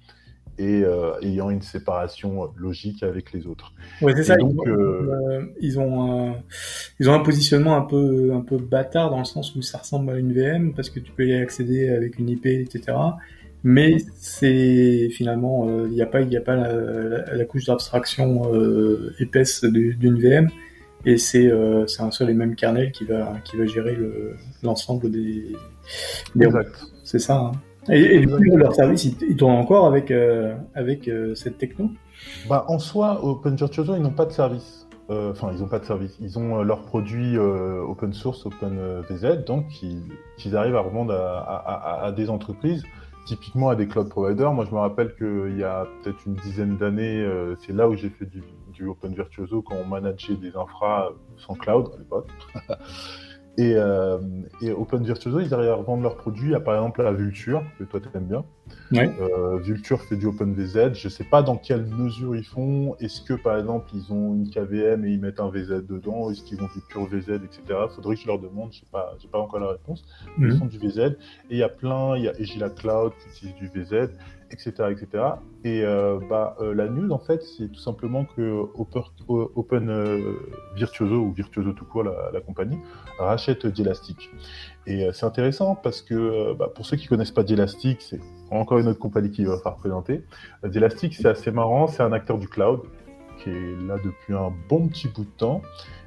et 0.58 0.82
euh, 0.82 1.12
ayant 1.22 1.50
une 1.50 1.62
séparation 1.62 2.50
logique 2.56 3.02
avec 3.02 3.32
les 3.32 3.46
autres. 3.46 3.72
Ouais, 4.02 4.12
c'est 4.16 4.24
ça. 4.24 4.36
Donc, 4.36 4.56
euh, 4.66 4.70
euh, 5.30 5.42
ils, 5.60 5.78
ont, 5.78 6.34
ils 6.98 7.08
ont 7.08 7.14
un 7.14 7.20
positionnement 7.20 7.76
un 7.76 7.82
peu 7.82 8.32
un 8.34 8.40
peu 8.40 8.58
bâtard 8.58 9.10
dans 9.10 9.18
le 9.18 9.24
sens 9.24 9.54
où 9.54 9.62
ça 9.62 9.78
ressemble 9.78 10.10
à 10.10 10.18
une 10.18 10.32
VM 10.32 10.74
parce 10.74 10.90
que 10.90 10.98
tu 10.98 11.12
peux 11.12 11.26
y 11.26 11.34
accéder 11.34 11.88
avec 11.90 12.18
une 12.18 12.28
IP, 12.28 12.46
etc. 12.46 12.96
Mais 13.62 13.98
c'est 14.16 15.08
finalement 15.10 15.68
il 15.86 15.90
n'y 15.90 16.02
a 16.02 16.06
pas 16.06 16.20
il 16.20 16.36
a 16.36 16.40
pas 16.40 16.56
la, 16.56 17.44
couche 17.44 17.66
d'abstraction 17.66 18.52
épaisse 19.18 19.64
d'une 19.64 20.18
VM 20.18 20.48
et 21.04 21.18
c'est 21.18 21.50
c'est 21.86 22.02
un 22.02 22.10
seul 22.12 22.30
et 22.30 22.34
même 22.34 22.54
kernel 22.54 22.92
qui 22.92 23.04
va 23.04 23.34
qui 23.44 23.56
va 23.56 23.66
gérer 23.66 23.96
l'ensemble 24.62 25.10
des, 25.10 25.56
des 26.36 26.48
c'est 27.04 27.18
ça. 27.18 27.36
Hein. 27.36 27.52
Et, 27.90 28.20
du 28.20 28.28
coup, 28.28 28.56
leur 28.56 28.74
service, 28.74 29.04
ils, 29.04 29.36
tournent 29.36 29.56
encore 29.56 29.86
avec, 29.86 30.10
euh, 30.10 30.54
avec 30.74 31.08
euh, 31.08 31.34
cette 31.34 31.58
techno? 31.58 31.90
Bah, 32.48 32.64
En 32.68 32.78
soi, 32.78 33.24
Open 33.24 33.54
Virtuoso, 33.56 33.94
ils 33.96 34.02
n'ont 34.02 34.10
pas 34.10 34.26
de 34.26 34.32
service. 34.32 34.86
Euh, 35.10 35.32
enfin, 35.32 35.50
ils 35.54 35.60
n'ont 35.60 35.68
pas 35.68 35.78
de 35.78 35.84
service. 35.84 36.16
Ils 36.20 36.38
ont 36.38 36.62
leurs 36.62 36.82
produits 36.82 37.38
open 37.38 38.12
source, 38.12 38.44
OpenVZ, 38.44 39.44
donc 39.46 39.68
qu'ils 39.68 40.56
arrivent 40.56 40.76
à 40.76 40.80
revendre 40.80 41.14
à, 41.14 42.04
à, 42.04 42.12
des 42.12 42.28
entreprises, 42.28 42.82
typiquement 43.26 43.70
à 43.70 43.76
des 43.76 43.86
cloud 43.86 44.08
providers. 44.10 44.52
Moi, 44.52 44.66
je 44.68 44.74
me 44.74 44.80
rappelle 44.80 45.14
qu'il 45.14 45.56
y 45.58 45.64
a 45.64 45.86
peut-être 46.02 46.18
une 46.26 46.34
dizaine 46.34 46.76
d'années, 46.76 47.26
c'est 47.64 47.72
là 47.72 47.88
où 47.88 47.94
j'ai 47.94 48.10
fait 48.10 48.26
du, 48.26 48.42
du, 48.74 48.86
Open 48.86 49.14
Virtuoso 49.14 49.62
quand 49.62 49.76
on 49.76 49.86
manageait 49.86 50.36
des 50.36 50.54
infras 50.54 51.08
sans 51.38 51.54
cloud 51.54 51.90
à 51.94 51.98
l'époque. 51.98 52.28
Et, 53.58 53.74
euh, 53.74 54.18
et, 54.62 54.70
Open 54.70 55.02
Virtuoso, 55.02 55.40
ils 55.40 55.52
arrivent 55.52 55.70
à 55.70 55.74
revendre 55.74 56.04
leurs 56.04 56.16
produits 56.16 56.54
à 56.54 56.60
par 56.60 56.76
exemple 56.76 57.02
la 57.02 57.10
Vulture, 57.10 57.64
que 57.76 57.82
toi 57.82 57.98
tu 58.00 58.08
aimes 58.16 58.28
bien. 58.28 58.44
Euh, 58.94 59.58
Vulture 59.58 60.00
fait 60.02 60.14
du 60.14 60.26
OpenVZ. 60.26 60.94
Je 60.94 61.08
ne 61.08 61.10
sais 61.10 61.24
pas 61.24 61.42
dans 61.42 61.56
quelle 61.56 61.84
mesure 61.84 62.36
ils 62.36 62.44
font. 62.44 62.94
Est-ce 63.00 63.20
que 63.20 63.34
par 63.34 63.58
exemple 63.58 63.88
ils 63.94 64.12
ont 64.12 64.34
une 64.34 64.48
KVM 64.48 65.04
et 65.04 65.10
ils 65.10 65.20
mettent 65.20 65.40
un 65.40 65.50
VZ 65.50 65.84
dedans? 65.88 66.30
Est-ce 66.30 66.42
qu'ils 66.44 66.62
ont 66.62 66.68
du 66.72 66.80
pur 66.88 67.04
VZ, 67.06 67.30
etc. 67.30 67.60
Faudrait 67.96 68.14
que 68.14 68.22
je 68.22 68.28
leur 68.28 68.38
demande. 68.38 68.72
Je 68.72 68.78
sais 68.78 68.86
pas, 68.92 69.16
pas 69.32 69.40
encore 69.40 69.58
la 69.58 69.70
réponse. 69.70 70.04
Ils 70.38 70.46
mhm. 70.46 70.58
font 70.58 70.66
du 70.66 70.78
VZ. 70.78 70.98
Et 70.98 71.16
il 71.50 71.58
y 71.58 71.64
a 71.64 71.68
plein. 71.68 72.16
Il 72.16 72.22
y 72.22 72.28
a 72.28 72.38
Egila 72.38 72.70
Cloud 72.70 73.12
qui 73.18 73.48
utilise 73.48 73.56
du 73.56 73.80
VZ 73.80 74.10
etc. 74.50 74.72
etc. 74.90 75.24
Et 75.64 75.82
euh, 75.82 76.18
bah, 76.28 76.56
euh, 76.60 76.74
la 76.74 76.88
news, 76.88 77.10
en 77.12 77.18
fait, 77.18 77.42
c'est 77.42 77.68
tout 77.68 77.80
simplement 77.80 78.24
que 78.24 78.64
Open, 78.74 79.90
euh, 79.90 80.34
Virtuoso, 80.74 81.16
ou 81.16 81.32
Virtuoso 81.32 81.72
tout 81.72 81.84
court, 81.84 82.04
la, 82.04 82.40
compagnie, 82.40 82.78
rachète 83.18 83.66
Dielastic. 83.66 84.30
Et 84.86 85.08
c'est 85.12 85.26
intéressant 85.26 85.74
parce 85.74 86.00
que 86.00 86.54
bah, 86.54 86.70
pour 86.74 86.86
ceux 86.86 86.96
qui 86.96 87.06
connaissent 87.06 87.30
pas 87.30 87.42
Dielastic, 87.42 88.00
c'est 88.00 88.20
encore 88.50 88.78
une 88.78 88.88
autre 88.88 88.98
compagnie 88.98 89.30
qui 89.30 89.44
va 89.44 89.58
faire 89.58 89.76
présenter. 89.76 90.24
Dielastic, 90.64 91.14
c'est 91.14 91.28
assez 91.28 91.50
marrant, 91.50 91.86
c'est 91.88 92.02
un 92.02 92.12
acteur 92.12 92.38
du 92.38 92.48
cloud 92.48 92.80
qui 93.42 93.50
est 93.50 93.86
là 93.86 93.96
depuis 94.02 94.34
un 94.34 94.52
bon 94.68 94.88
petit 94.88 95.08
bout 95.08 95.24
de 95.24 95.36
temps. 95.36 95.62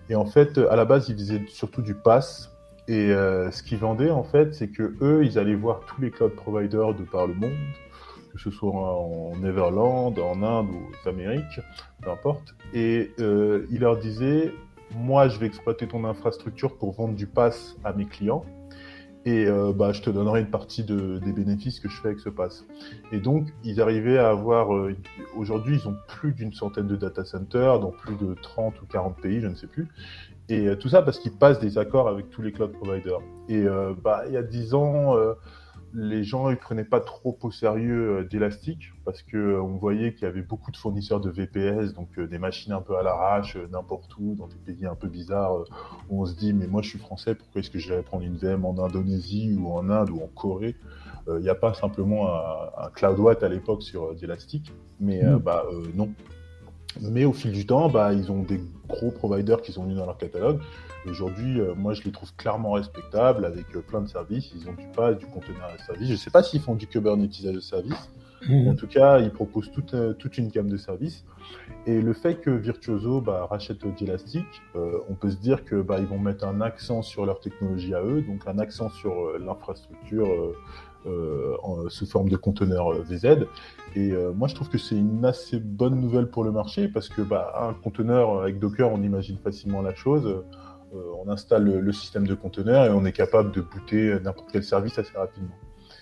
Et 0.10 0.16
en 0.16 0.26
fait, 0.26 0.58
à 0.58 0.76
la 0.76 0.86
base, 0.86 1.10
il 1.10 1.16
faisait 1.16 1.42
surtout 1.48 1.82
du 1.82 1.94
pass. 1.94 2.52
Et 2.88 3.10
ce 3.10 3.62
qu'ils 3.62 3.78
vendaient, 3.78 4.10
en 4.10 4.24
fait, 4.24 4.56
c'est 4.56 4.70
que 4.70 4.96
eux, 5.02 5.24
ils 5.24 5.38
allaient 5.38 5.56
voir 5.56 5.82
tous 5.86 6.02
les 6.02 6.10
cloud 6.10 6.34
providers 6.34 6.96
de 6.96 7.04
par 7.04 7.28
le 7.28 7.36
monde 7.36 7.52
que 8.32 8.40
ce 8.40 8.52
soit 8.52 8.72
en 8.72 9.34
Neverland, 9.38 10.18
en 10.18 10.42
Inde 10.44 10.70
ou 10.70 10.92
aux 10.92 11.10
Amériques, 11.10 11.60
peu 12.02 12.10
importe. 12.10 12.56
Et 12.74 13.12
euh, 13.20 13.66
il 13.70 13.82
leur 13.82 13.98
disait, 13.98 14.54
moi 14.96 15.28
je 15.28 15.40
vais 15.40 15.48
exploiter 15.48 15.88
ton 15.88 16.06
infrastructure 16.06 16.78
pour 16.78 16.94
vendre 16.94 17.16
du 17.16 17.28
pass 17.28 17.78
à 17.84 17.94
mes 17.94 18.06
clients. 18.06 18.46
Et 19.24 19.46
euh, 19.46 19.72
bah, 19.72 19.92
je 19.92 20.02
te 20.02 20.10
donnerai 20.10 20.40
une 20.40 20.50
partie 20.50 20.84
de, 20.84 21.20
des 21.20 21.32
bénéfices 21.32 21.80
que 21.80 21.88
je 21.88 21.96
fais 22.02 22.08
avec 22.08 22.20
ce 22.20 22.30
pass. 22.30 22.66
Et 23.12 23.20
donc, 23.20 23.50
ils 23.64 23.80
arrivaient 23.80 24.18
à 24.18 24.30
avoir. 24.30 24.74
Euh, 24.74 24.96
aujourd'hui, 25.36 25.76
ils 25.76 25.88
ont 25.88 25.96
plus 26.08 26.34
d'une 26.34 26.54
centaine 26.54 26.88
de 26.88 26.96
data 26.96 27.24
centers 27.24 27.80
dans 27.80 27.92
plus 27.92 28.16
de 28.16 28.34
30 28.42 28.82
ou 28.82 28.86
40 28.88 29.16
pays, 29.18 29.40
je 29.40 29.48
ne 29.48 29.54
sais 29.54 29.68
plus. 29.68 29.88
Et 30.50 30.76
tout 30.80 30.90
ça 30.90 31.04
parce 31.04 31.20
qu'ils 31.20 31.32
passent 31.32 31.60
des 31.60 31.78
accords 31.78 32.10
avec 32.10 32.30
tous 32.32 32.42
les 32.42 32.52
cloud 32.52 32.72
providers. 32.74 33.22
Et 33.48 33.64
bah, 34.04 34.24
il 34.28 34.34
y 34.34 34.38
a 34.38 34.44
10 34.44 34.74
ans, 34.74 35.16
les 35.94 36.24
gens 36.24 36.50
ne 36.50 36.56
prenaient 36.56 36.86
pas 36.86 37.00
trop 37.00 37.38
au 37.42 37.52
sérieux 37.52 38.20
euh, 38.20 38.24
d'Elastic 38.24 38.94
parce 39.06 39.22
que 39.22 39.38
euh, 39.38 39.62
on 39.62 39.78
voyait 39.78 40.14
qu'il 40.14 40.24
y 40.24 40.26
avait 40.26 40.42
beaucoup 40.42 40.72
de 40.72 40.78
fournisseurs 40.78 41.20
de 41.20 41.30
VPS, 41.30 41.94
donc 41.94 42.10
euh, 42.18 42.28
des 42.28 42.38
machines 42.38 42.72
un 42.72 42.82
peu 42.82 42.98
à 42.98 43.04
l'arrache, 43.04 43.58
n'importe 43.72 44.16
où, 44.18 44.36
dans 44.36 44.48
des 44.48 44.56
pays 44.56 44.86
un 44.86 44.96
peu 44.96 45.08
bizarres, 45.08 45.64
où 46.10 46.22
on 46.22 46.26
se 46.26 46.36
dit 46.36 46.54
mais 46.54 46.68
moi 46.68 46.82
je 46.82 46.90
suis 46.90 47.00
français, 47.00 47.36
pourquoi 47.36 47.60
est-ce 47.60 47.70
que 47.70 47.80
je 47.80 47.94
vais 47.94 48.02
prendre 48.02 48.24
une 48.24 48.38
VM 48.38 48.66
en 48.66 48.78
Indonésie 48.84 49.58
ou 49.60 49.72
en 49.72 49.90
Inde 49.90 50.10
ou 50.10 50.22
en 50.22 50.28
Corée? 50.28 50.76
Il 51.28 51.44
n'y 51.44 51.50
a 51.50 51.56
pas 51.56 51.74
simplement 51.76 52.30
un, 52.34 52.90
CloudWatt 52.96 53.44
à 53.44 53.48
l'époque 53.48 53.84
sur 53.84 54.16
d'Elastic, 54.16 54.74
mais 55.00 55.24
mm. 55.24 55.38
bah 55.38 55.66
non. 55.94 56.10
Mais 57.00 57.26
au 57.26 57.34
fil 57.34 57.52
du 57.52 57.66
temps, 57.66 57.90
bah, 57.90 58.14
ils 58.14 58.32
ont 58.32 58.44
des 58.44 58.60
gros 58.88 59.12
providers 59.12 59.62
qui 59.62 59.72
sont 59.72 59.84
mis 59.84 59.96
dans 59.96 60.06
leur 60.06 60.18
catalogue. 60.18 60.60
Aujourd'hui, 61.08 61.60
euh, 61.60 61.74
moi, 61.76 61.94
je 61.94 62.04
les 62.04 62.12
trouve 62.12 62.34
clairement 62.36 62.74
respectables 62.74 63.46
avec 63.46 63.66
euh, 63.76 63.82
plein 63.82 64.02
de 64.02 64.08
services. 64.08 64.52
Ils 64.56 64.70
ont 64.70 64.74
du 64.74 64.86
pas 64.96 65.14
du 65.14 65.26
conteneur 65.26 65.70
à 65.74 65.84
service. 65.84 66.08
Je 66.08 66.14
ne 66.14 66.18
sais 66.18 66.30
pas 66.30 66.44
s'ils 66.44 66.62
font 66.62 66.76
du 66.76 66.86
Kubernetes 66.86 67.46
as 67.46 67.62
service. 67.62 68.10
Mmh. 68.48 68.68
En 68.70 68.76
tout 68.76 68.88
cas, 68.88 69.20
ils 69.20 69.32
proposent 69.32 69.72
toute, 69.72 69.94
euh, 69.94 70.14
toute, 70.14 70.38
une 70.38 70.50
gamme 70.50 70.70
de 70.70 70.78
services. 70.78 71.26
Et 71.88 72.02
le 72.02 72.14
fait 72.14 72.36
que 72.36 72.52
Virtuoso 72.52 73.20
bah, 73.22 73.48
rachète 73.50 73.80
Elastic, 74.00 74.46
on 74.76 75.16
peut 75.16 75.32
se 75.32 75.38
dire 75.38 75.66
que 75.66 75.82
bah, 75.82 75.98
ils 76.00 76.06
vont 76.06 76.20
mettre 76.20 76.46
un 76.46 76.62
accent 76.62 77.02
sur 77.02 77.26
leur 77.26 77.40
technologie 77.40 77.94
à 77.96 78.04
eux, 78.04 78.22
donc 78.22 78.48
un 78.48 78.60
accent 78.60 78.90
sur 78.90 79.38
l'infrastructure 79.40 80.28
en, 81.06 81.90
sous 81.90 82.06
forme 82.06 82.30
de 82.30 82.38
conteneur 82.38 82.94
VZ. 83.04 83.46
Et 83.96 84.14
moi, 84.36 84.48
je 84.48 84.56
trouve 84.56 84.70
que 84.70 84.78
c'est 84.78 84.96
une 84.96 85.26
assez 85.26 85.60
bonne 85.60 86.00
nouvelle 86.00 86.28
pour 86.28 86.44
le 86.44 86.52
marché 86.52 86.88
parce 86.88 87.10
que 87.10 87.22
bah, 87.22 87.54
un 87.60 87.74
conteneur 87.74 88.42
avec 88.42 88.60
Docker, 88.60 88.92
on 88.92 89.02
imagine 89.02 89.38
facilement 89.38 89.82
la 89.82 89.94
chose. 89.94 90.44
on 90.94 91.30
installe 91.30 91.64
le, 91.64 91.92
système 91.92 92.28
de 92.28 92.36
conteneur 92.36 92.86
et 92.86 92.90
on 92.90 93.06
est 93.06 93.12
capable 93.12 93.52
de 93.52 93.62
booter 93.62 94.18
n'importe 94.24 94.50
quel 94.52 94.64
service 94.64 94.98
assez 95.00 95.18
rapidement. 95.18 95.56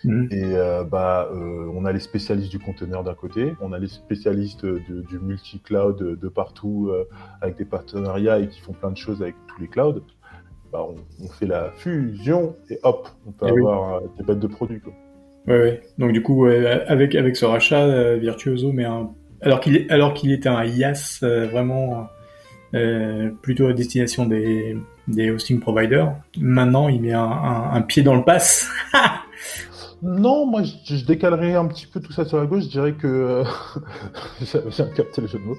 Mhm. 0.04 0.28
Et 0.32 0.56
euh, 0.56 0.84
bah, 0.84 1.30
euh, 1.32 1.70
on 1.74 1.86
a 1.86 1.92
les 1.92 2.00
spécialistes 2.00 2.52
du 2.52 2.60
conteneur 2.60 3.04
d'un 3.04 3.14
côté, 3.14 3.54
on 3.62 3.74
a 3.74 3.80
les 3.80 3.88
spécialistes 3.88 4.66
du 4.66 5.20
multi-cloud 5.20 5.98
de, 5.98 6.30
partout 6.30 6.90
euh, 6.90 7.08
avec 7.42 7.58
des 7.58 7.66
partenariats 7.66 8.40
et 8.40 8.48
qui 8.48 8.60
font 8.62 8.74
plein 8.74 8.92
de 8.92 8.98
choses 8.98 9.22
avec 9.22 9.36
tous 9.48 9.60
les 9.60 9.68
clouds. 9.68 10.02
Bah, 10.72 10.86
on, 10.88 11.28
fait 11.28 11.48
la 11.48 11.72
fusion 11.78 12.56
et 12.70 12.80
hop, 12.84 13.10
on 13.26 13.32
peut 13.32 13.48
avoir 13.48 14.02
des 14.18 14.24
bêtes 14.24 14.40
de 14.40 14.48
produits. 14.48 14.80
Quoi. 14.80 14.94
Ouais, 15.48 15.60
ouais. 15.60 15.82
Donc 15.98 16.12
du 16.12 16.22
coup, 16.22 16.46
avec 16.46 17.16
avec 17.16 17.36
ce 17.36 17.46
rachat, 17.46 18.16
Virtuoso, 18.18 18.72
mais 18.72 18.86
alors 19.42 19.60
qu'il 19.60 19.88
alors 19.90 20.14
qu'il 20.14 20.32
était 20.32 20.50
un 20.50 20.64
IaaS 20.64 21.20
vraiment 21.22 22.08
plutôt 23.42 23.68
à 23.68 23.74
destination 23.74 24.26
des 24.26 24.78
des 25.08 25.32
hosting 25.32 25.60
providers, 25.60 26.14
maintenant 26.38 26.88
il 26.88 27.02
met 27.02 27.14
un, 27.14 27.72
un 27.74 27.82
pied 27.82 28.04
dans 28.04 28.16
le 28.16 28.24
pass. 28.24 28.70
Non, 30.02 30.46
moi 30.46 30.62
je, 30.64 31.06
décalerais 31.06 31.56
un 31.56 31.66
petit 31.66 31.86
peu 31.86 32.00
tout 32.00 32.14
ça 32.14 32.24
sur 32.24 32.38
la 32.38 32.46
gauche. 32.46 32.64
Je 32.64 32.70
dirais 32.70 32.94
que 32.94 33.08
euh, 33.08 33.44
j'ai 34.70 34.90
capté 34.96 35.22
le 35.22 35.28
jeu 35.28 35.40
de 35.40 35.44
mots. 35.44 35.58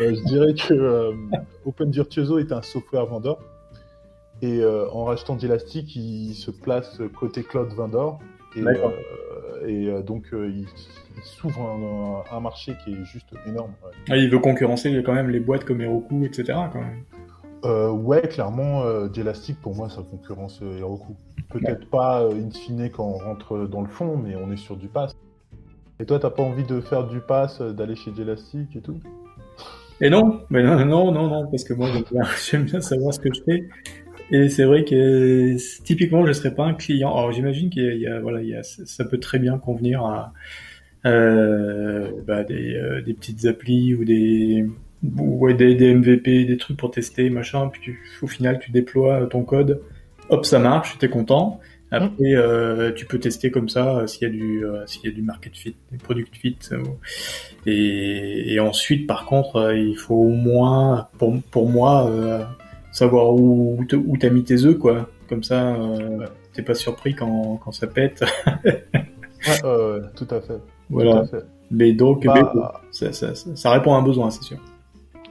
Euh, 0.00 0.14
je 0.14 0.24
dirais 0.24 0.54
que 0.54 0.74
euh, 0.74 1.12
Open 1.64 1.90
Virtuoso 1.90 2.38
est 2.38 2.50
un 2.50 2.62
software 2.62 3.06
vendeur 3.06 3.38
et 4.42 4.62
en 4.64 5.04
rachetant 5.04 5.38
Elastic, 5.38 5.96
il 5.96 6.34
se 6.34 6.50
place 6.50 7.00
côté 7.18 7.42
cloud 7.42 7.72
vendor 7.72 8.20
et, 8.54 8.62
et 9.66 10.02
donc 10.02 10.28
il, 10.32 10.66
s'ouvre 11.22 12.24
un, 12.30 12.40
marché 12.40 12.74
qui 12.84 12.92
est 12.92 13.04
juste 13.04 13.28
énorme. 13.46 13.72
Ah, 14.10 14.16
il 14.16 14.30
veut 14.30 14.38
concurrencer 14.38 15.02
quand 15.04 15.14
même 15.14 15.30
les 15.30 15.40
boîtes 15.40 15.64
comme 15.64 15.80
Heroku, 15.80 16.24
etc. 16.24 16.58
Quand 16.72 16.80
même. 16.80 18.04
ouais, 18.04 18.22
clairement, 18.28 18.82
Elastic 19.14 19.60
pour 19.60 19.74
moi 19.74 19.88
ça 19.88 20.02
concurrence 20.02 20.60
Heroku. 20.62 21.16
Peut-être 21.48 21.88
pas 21.88 22.22
euh, 22.22 22.32
in 22.34 22.50
fine 22.50 22.90
quand 22.90 23.04
on 23.04 23.18
rentre 23.18 23.66
dans 23.66 23.82
le 23.82 23.88
fond, 23.88 24.16
mais 24.16 24.36
on 24.36 24.50
est 24.50 24.56
sur 24.56 24.76
du 24.76 24.88
pass. 24.88 25.16
Et 26.00 26.04
toi, 26.04 26.18
t'as 26.18 26.30
pas 26.30 26.42
envie 26.42 26.64
de 26.64 26.80
faire 26.80 27.06
du 27.06 27.20
pass, 27.20 27.60
euh, 27.60 27.72
d'aller 27.72 27.94
chez 27.94 28.12
Jelastic 28.14 28.74
et 28.76 28.80
tout? 28.80 29.00
Et 30.00 30.10
non, 30.10 30.42
mais 30.50 30.62
non, 30.62 30.84
non, 30.84 31.10
non, 31.10 31.28
non, 31.28 31.46
parce 31.50 31.64
que 31.64 31.72
moi 31.72 31.88
j'aime 32.50 32.64
bien, 32.64 32.80
savoir 32.82 33.14
ce 33.14 33.20
que 33.20 33.32
je 33.32 33.42
fais. 33.44 33.68
Et 34.30 34.48
c'est 34.48 34.64
vrai 34.64 34.84
que 34.84 35.56
typiquement, 35.84 36.26
je 36.26 36.32
serais 36.32 36.54
pas 36.54 36.64
un 36.64 36.74
client. 36.74 37.14
Alors 37.16 37.32
j'imagine 37.32 37.70
qu'il 37.70 37.96
y, 37.96 38.06
a, 38.06 38.20
voilà, 38.20 38.42
il 38.42 38.48
y 38.48 38.54
a, 38.54 38.62
ça 38.62 39.04
peut 39.04 39.18
très 39.18 39.38
bien 39.38 39.58
convenir 39.58 40.02
à 40.02 40.32
euh, 41.04 42.10
bah, 42.26 42.42
des, 42.42 42.74
euh, 42.74 43.02
des, 43.02 43.14
petites 43.14 43.44
applis 43.44 43.94
ou 43.94 44.04
des, 44.04 44.66
ou, 45.18 45.52
des, 45.52 45.76
des 45.76 45.94
MVP, 45.94 46.44
des 46.44 46.56
trucs 46.56 46.76
pour 46.76 46.90
tester, 46.90 47.30
machin. 47.30 47.68
Puis 47.68 47.80
tu, 47.80 48.00
au 48.22 48.26
final, 48.26 48.58
tu 48.58 48.72
déploies 48.72 49.26
ton 49.26 49.42
code 49.42 49.80
hop, 50.28 50.44
ça 50.44 50.58
marche, 50.58 50.98
t'es 50.98 51.08
content. 51.08 51.60
Après, 51.92 52.34
euh, 52.34 52.92
tu 52.92 53.06
peux 53.06 53.18
tester 53.18 53.52
comme 53.52 53.68
ça 53.68 53.98
euh, 53.98 54.06
s'il 54.08 54.22
y 54.22 54.26
a 54.26 54.34
du 54.34 54.64
euh, 54.64 54.84
s'il 54.86 55.04
y 55.04 55.08
a 55.08 55.12
du 55.12 55.22
market 55.22 55.56
fit, 55.56 55.76
du 55.92 55.98
product 55.98 56.34
fit. 56.34 56.58
et, 57.64 58.54
et, 58.54 58.60
ensuite, 58.60 59.06
par 59.06 59.24
contre, 59.24 59.72
il 59.74 59.96
faut 59.96 60.16
au 60.16 60.30
moins, 60.30 61.08
pour, 61.18 61.40
pour 61.50 61.68
moi, 61.68 62.10
savoir 62.96 63.34
où 63.34 63.78
où 63.78 64.16
t'as 64.16 64.30
mis 64.30 64.44
tes 64.44 64.64
œufs, 64.64 64.78
quoi. 64.78 65.08
Comme 65.28 65.42
ça, 65.42 65.76
t'es 66.52 66.62
pas 66.62 66.74
surpris 66.74 67.14
quand 67.14 67.60
quand 67.62 67.72
ça 67.72 67.86
pète. 67.86 68.24
ouais, 68.64 70.00
tout 70.16 70.28
à 70.30 70.40
fait. 70.40 70.60
Voilà. 70.90 71.24
Mais 71.70 71.92
donc, 71.92 72.24
bah, 72.24 72.80
ça, 72.92 73.12
ça, 73.12 73.34
ça 73.34 73.70
répond 73.72 73.94
à 73.94 73.98
un 73.98 74.02
besoin, 74.02 74.30
c'est 74.30 74.42
sûr. 74.42 74.58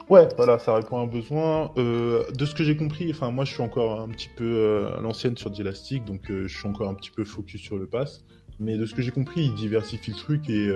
Ouais, 0.07 0.27
voilà, 0.37 0.59
ça 0.59 0.75
répond 0.75 0.97
à 0.97 1.01
un 1.01 1.07
besoin. 1.07 1.71
Euh, 1.77 2.23
de 2.31 2.45
ce 2.45 2.53
que 2.53 2.63
j'ai 2.63 2.77
compris, 2.77 3.09
enfin 3.09 3.31
moi 3.31 3.43
je 3.43 3.53
suis 3.53 3.63
encore 3.63 4.01
un 4.01 4.09
petit 4.09 4.29
peu 4.29 4.43
euh, 4.45 4.97
à 4.97 5.01
l'ancienne 5.01 5.35
sur 5.35 5.49
Dielastic, 5.49 6.05
donc 6.05 6.29
euh, 6.29 6.47
je 6.47 6.55
suis 6.55 6.67
encore 6.67 6.89
un 6.89 6.93
petit 6.93 7.09
peu 7.09 7.23
focus 7.23 7.61
sur 7.61 7.77
le 7.77 7.87
pass. 7.87 8.23
Mais 8.59 8.77
de 8.77 8.85
ce 8.85 8.93
que 8.93 9.01
j'ai 9.01 9.11
compris, 9.11 9.45
il 9.45 9.55
diversifie 9.55 10.11
le 10.11 10.17
truc 10.17 10.49
et, 10.49 10.69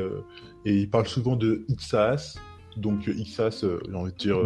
et 0.66 0.76
il 0.76 0.90
parle 0.90 1.08
souvent 1.08 1.38
de 1.38 1.66
XaaS. 1.72 2.38
Donc 2.78 3.10
XaaS, 3.10 3.66
j'ai 3.88 3.96
envie 3.96 4.12
de 4.12 4.18
dire 4.18 4.38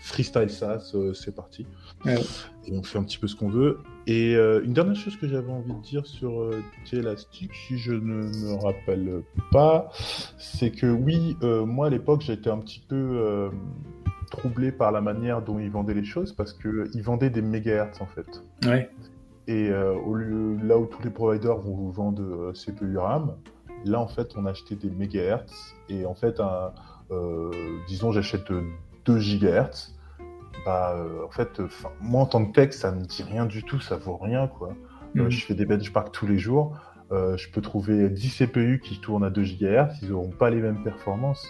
freestyle, 0.00 0.50
SaaS, 0.50 0.94
c'est 1.14 1.34
parti. 1.34 1.66
Et 2.06 2.72
on 2.72 2.82
fait 2.82 2.98
un 2.98 3.02
petit 3.02 3.18
peu 3.18 3.26
ce 3.26 3.36
qu'on 3.36 3.48
veut. 3.48 3.78
Et 4.06 4.34
une 4.34 4.72
dernière 4.72 4.96
chose 4.96 5.16
que 5.16 5.28
j'avais 5.28 5.50
envie 5.50 5.72
de 5.72 5.82
dire 5.82 6.06
sur 6.06 6.50
Dielastic, 6.86 7.52
si 7.54 7.76
je 7.76 7.92
ne 7.92 8.24
me 8.28 8.62
rappelle 8.62 9.22
pas, 9.50 9.90
c'est 10.38 10.70
que 10.70 10.86
oui, 10.86 11.36
moi 11.42 11.88
à 11.88 11.90
l'époque 11.90 12.22
j'étais 12.22 12.50
un 12.50 12.58
petit 12.58 12.82
peu 12.88 13.50
troublé 14.30 14.72
par 14.72 14.92
la 14.92 15.00
manière 15.00 15.42
dont 15.42 15.58
ils 15.58 15.70
vendaient 15.70 15.94
les 15.94 16.04
choses 16.04 16.32
parce 16.32 16.52
qu'ils 16.54 17.02
vendaient 17.02 17.30
des 17.30 17.42
mégahertz 17.42 18.00
en 18.00 18.06
fait. 18.06 18.42
Ouais. 18.64 18.88
Et 19.46 19.68
euh, 19.68 19.94
au 19.94 20.14
lieu, 20.14 20.56
là 20.62 20.78
où 20.78 20.86
tous 20.86 21.02
les 21.02 21.10
providers 21.10 21.58
vont 21.58 21.74
vous 21.74 21.90
vendre 21.90 22.22
euh, 22.22 22.52
CPU 22.52 22.96
RAM, 22.96 23.34
là 23.84 24.00
en 24.00 24.06
fait 24.06 24.32
on 24.36 24.46
achetait 24.46 24.76
des 24.76 24.90
mégahertz 24.90 25.74
et 25.88 26.06
en 26.06 26.14
fait, 26.14 26.40
un, 26.40 26.44
euh, 26.44 26.68
disons 27.88 28.12
j'achète 28.12 28.52
2 29.04 29.18
gigahertz. 29.18 29.96
Bah, 30.66 30.94
en 31.26 31.30
fait, 31.30 31.60
moi 32.00 32.22
en 32.22 32.26
tant 32.26 32.44
que 32.44 32.52
tech, 32.52 32.72
ça 32.72 32.92
ne 32.92 33.04
dit 33.04 33.22
rien 33.22 33.46
du 33.46 33.62
tout, 33.62 33.80
ça 33.80 33.96
vaut 33.96 34.16
rien 34.16 34.46
quoi. 34.46 34.74
Mm. 35.14 35.28
je 35.28 35.44
fais 35.44 35.54
des 35.54 35.64
benchmarks 35.64 36.12
tous 36.12 36.26
les 36.26 36.38
jours. 36.38 36.76
je 37.10 37.50
peux 37.50 37.60
trouver 37.60 38.08
10 38.08 38.38
CPU 38.38 38.80
qui 38.82 39.00
tournent 39.00 39.24
à 39.24 39.30
2 39.30 39.42
GHz, 39.42 40.02
ils 40.02 40.10
n'auront 40.10 40.30
pas 40.30 40.50
les 40.50 40.60
mêmes 40.60 40.82
performances 40.82 41.46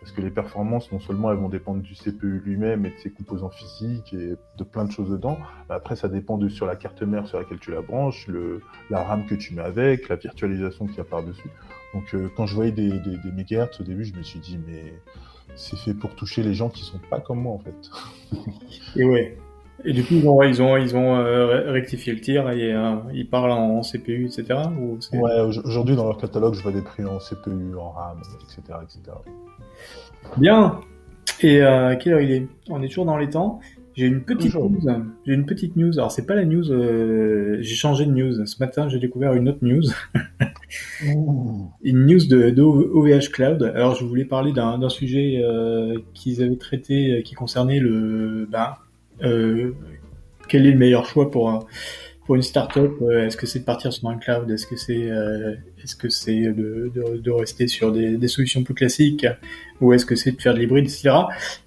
parce 0.00 0.12
que 0.12 0.22
les 0.22 0.30
performances, 0.30 0.90
non 0.92 1.00
seulement 1.00 1.30
elles 1.30 1.38
vont 1.38 1.50
dépendre 1.50 1.82
du 1.82 1.94
CPU 1.94 2.40
lui-même 2.40 2.86
et 2.86 2.90
de 2.90 2.98
ses 2.98 3.10
composants 3.10 3.50
physiques 3.50 4.14
et 4.14 4.36
de 4.56 4.64
plein 4.64 4.86
de 4.86 4.90
choses 4.90 5.10
dedans, 5.10 5.38
mais 5.68 5.74
après 5.74 5.94
ça 5.94 6.08
dépend 6.08 6.38
de 6.38 6.48
sur 6.48 6.66
la 6.66 6.74
carte 6.74 7.02
mère 7.02 7.26
sur 7.26 7.38
laquelle 7.38 7.58
tu 7.58 7.70
la 7.70 7.82
branches, 7.82 8.26
la 8.88 9.02
RAM 9.02 9.26
que 9.26 9.34
tu 9.34 9.54
mets 9.54 9.62
avec, 9.62 10.08
la 10.08 10.16
virtualisation 10.16 10.86
qu'il 10.86 10.96
y 10.96 11.00
a 11.00 11.04
par-dessus. 11.04 11.50
Donc 11.92 12.14
euh, 12.14 12.30
quand 12.34 12.46
je 12.46 12.54
voyais 12.54 12.72
des, 12.72 12.90
des, 12.90 13.16
des 13.18 13.32
mégahertz 13.32 13.80
au 13.80 13.84
début, 13.84 14.04
je 14.04 14.14
me 14.14 14.22
suis 14.22 14.40
dit 14.40 14.58
mais 14.66 14.94
c'est 15.54 15.76
fait 15.76 15.94
pour 15.94 16.14
toucher 16.14 16.42
les 16.42 16.54
gens 16.54 16.70
qui 16.70 16.82
sont 16.82 17.00
pas 17.10 17.20
comme 17.20 17.42
moi 17.42 17.52
en 17.52 17.58
fait. 17.58 17.90
et 18.96 19.04
ouais, 19.04 19.36
et 19.84 19.92
du 19.92 20.04
coup, 20.04 20.14
ils 20.14 20.28
ont, 20.28 20.42
ils 20.42 20.62
ont, 20.62 20.76
ils 20.76 20.96
ont 20.96 21.16
euh, 21.16 21.70
rectifié 21.70 22.12
le 22.12 22.20
tir 22.20 22.50
et 22.50 22.72
euh, 22.72 22.96
ils 23.14 23.28
parlent 23.28 23.52
en 23.52 23.80
CPU, 23.82 24.26
etc. 24.26 24.60
Ou 24.78 24.98
ouais, 25.16 25.40
aujourd'hui, 25.64 25.96
dans 25.96 26.04
leur 26.04 26.18
catalogue, 26.18 26.54
je 26.54 26.62
vois 26.62 26.72
des 26.72 26.82
prix 26.82 27.04
en 27.04 27.18
CPU, 27.18 27.74
en 27.76 27.90
RAM, 27.90 28.18
etc. 28.42 28.78
etc. 28.82 29.16
Bien. 30.36 30.80
Et 31.42 31.62
euh, 31.62 31.96
quelle 31.96 32.14
heure 32.14 32.20
il 32.20 32.32
est? 32.32 32.46
On 32.68 32.82
est 32.82 32.88
toujours 32.88 33.06
dans 33.06 33.16
les 33.16 33.30
temps. 33.30 33.60
J'ai 33.94 34.06
une 34.06 34.22
petite 34.22 34.54
news. 34.54 34.80
J'ai 35.26 35.34
une 35.34 35.46
petite 35.46 35.76
news. 35.76 35.98
Alors 35.98 36.12
c'est 36.12 36.26
pas 36.26 36.34
la 36.34 36.44
news. 36.44 36.64
J'ai 37.60 37.74
changé 37.74 38.06
de 38.06 38.12
news. 38.12 38.46
Ce 38.46 38.58
matin, 38.60 38.88
j'ai 38.88 38.98
découvert 38.98 39.34
une 39.34 39.48
autre 39.48 39.58
news. 39.62 39.82
une 41.82 42.06
news 42.06 42.26
de, 42.28 42.50
de, 42.50 42.62
OVH 42.62 43.30
Cloud. 43.32 43.62
Alors 43.74 43.94
je 43.96 44.04
voulais 44.04 44.24
parler 44.24 44.52
d'un 44.52 44.88
sujet 44.88 45.42
qu'ils 46.14 46.42
avaient 46.42 46.56
traité, 46.56 47.22
qui 47.24 47.34
concernait 47.34 47.80
le. 47.80 48.46
Ben, 48.50 48.74
quel 49.20 50.66
est 50.66 50.72
le 50.72 50.78
meilleur 50.78 51.06
choix 51.06 51.30
pour 51.30 51.66
pour 52.30 52.36
une 52.36 52.42
startup, 52.42 52.92
euh, 53.02 53.26
est-ce 53.26 53.36
que 53.36 53.44
c'est 53.44 53.58
de 53.58 53.64
partir 53.64 53.92
sur 53.92 54.08
un 54.08 54.16
cloud 54.16 54.48
Est-ce 54.52 54.64
que 54.64 54.76
c'est 54.76 55.10
euh, 55.10 55.56
est-ce 55.82 55.96
que 55.96 56.08
c'est 56.08 56.42
de, 56.42 56.88
de, 56.94 57.16
de, 57.16 57.30
rester 57.32 57.66
sur 57.66 57.90
des, 57.90 58.16
des, 58.16 58.28
solutions 58.28 58.62
plus 58.62 58.72
classiques 58.72 59.26
ou 59.80 59.92
est-ce 59.92 60.06
que 60.06 60.14
c'est 60.14 60.30
de 60.30 60.40
faire 60.40 60.54
de 60.54 60.60
l'hybride, 60.60 60.84
etc. 60.84 61.10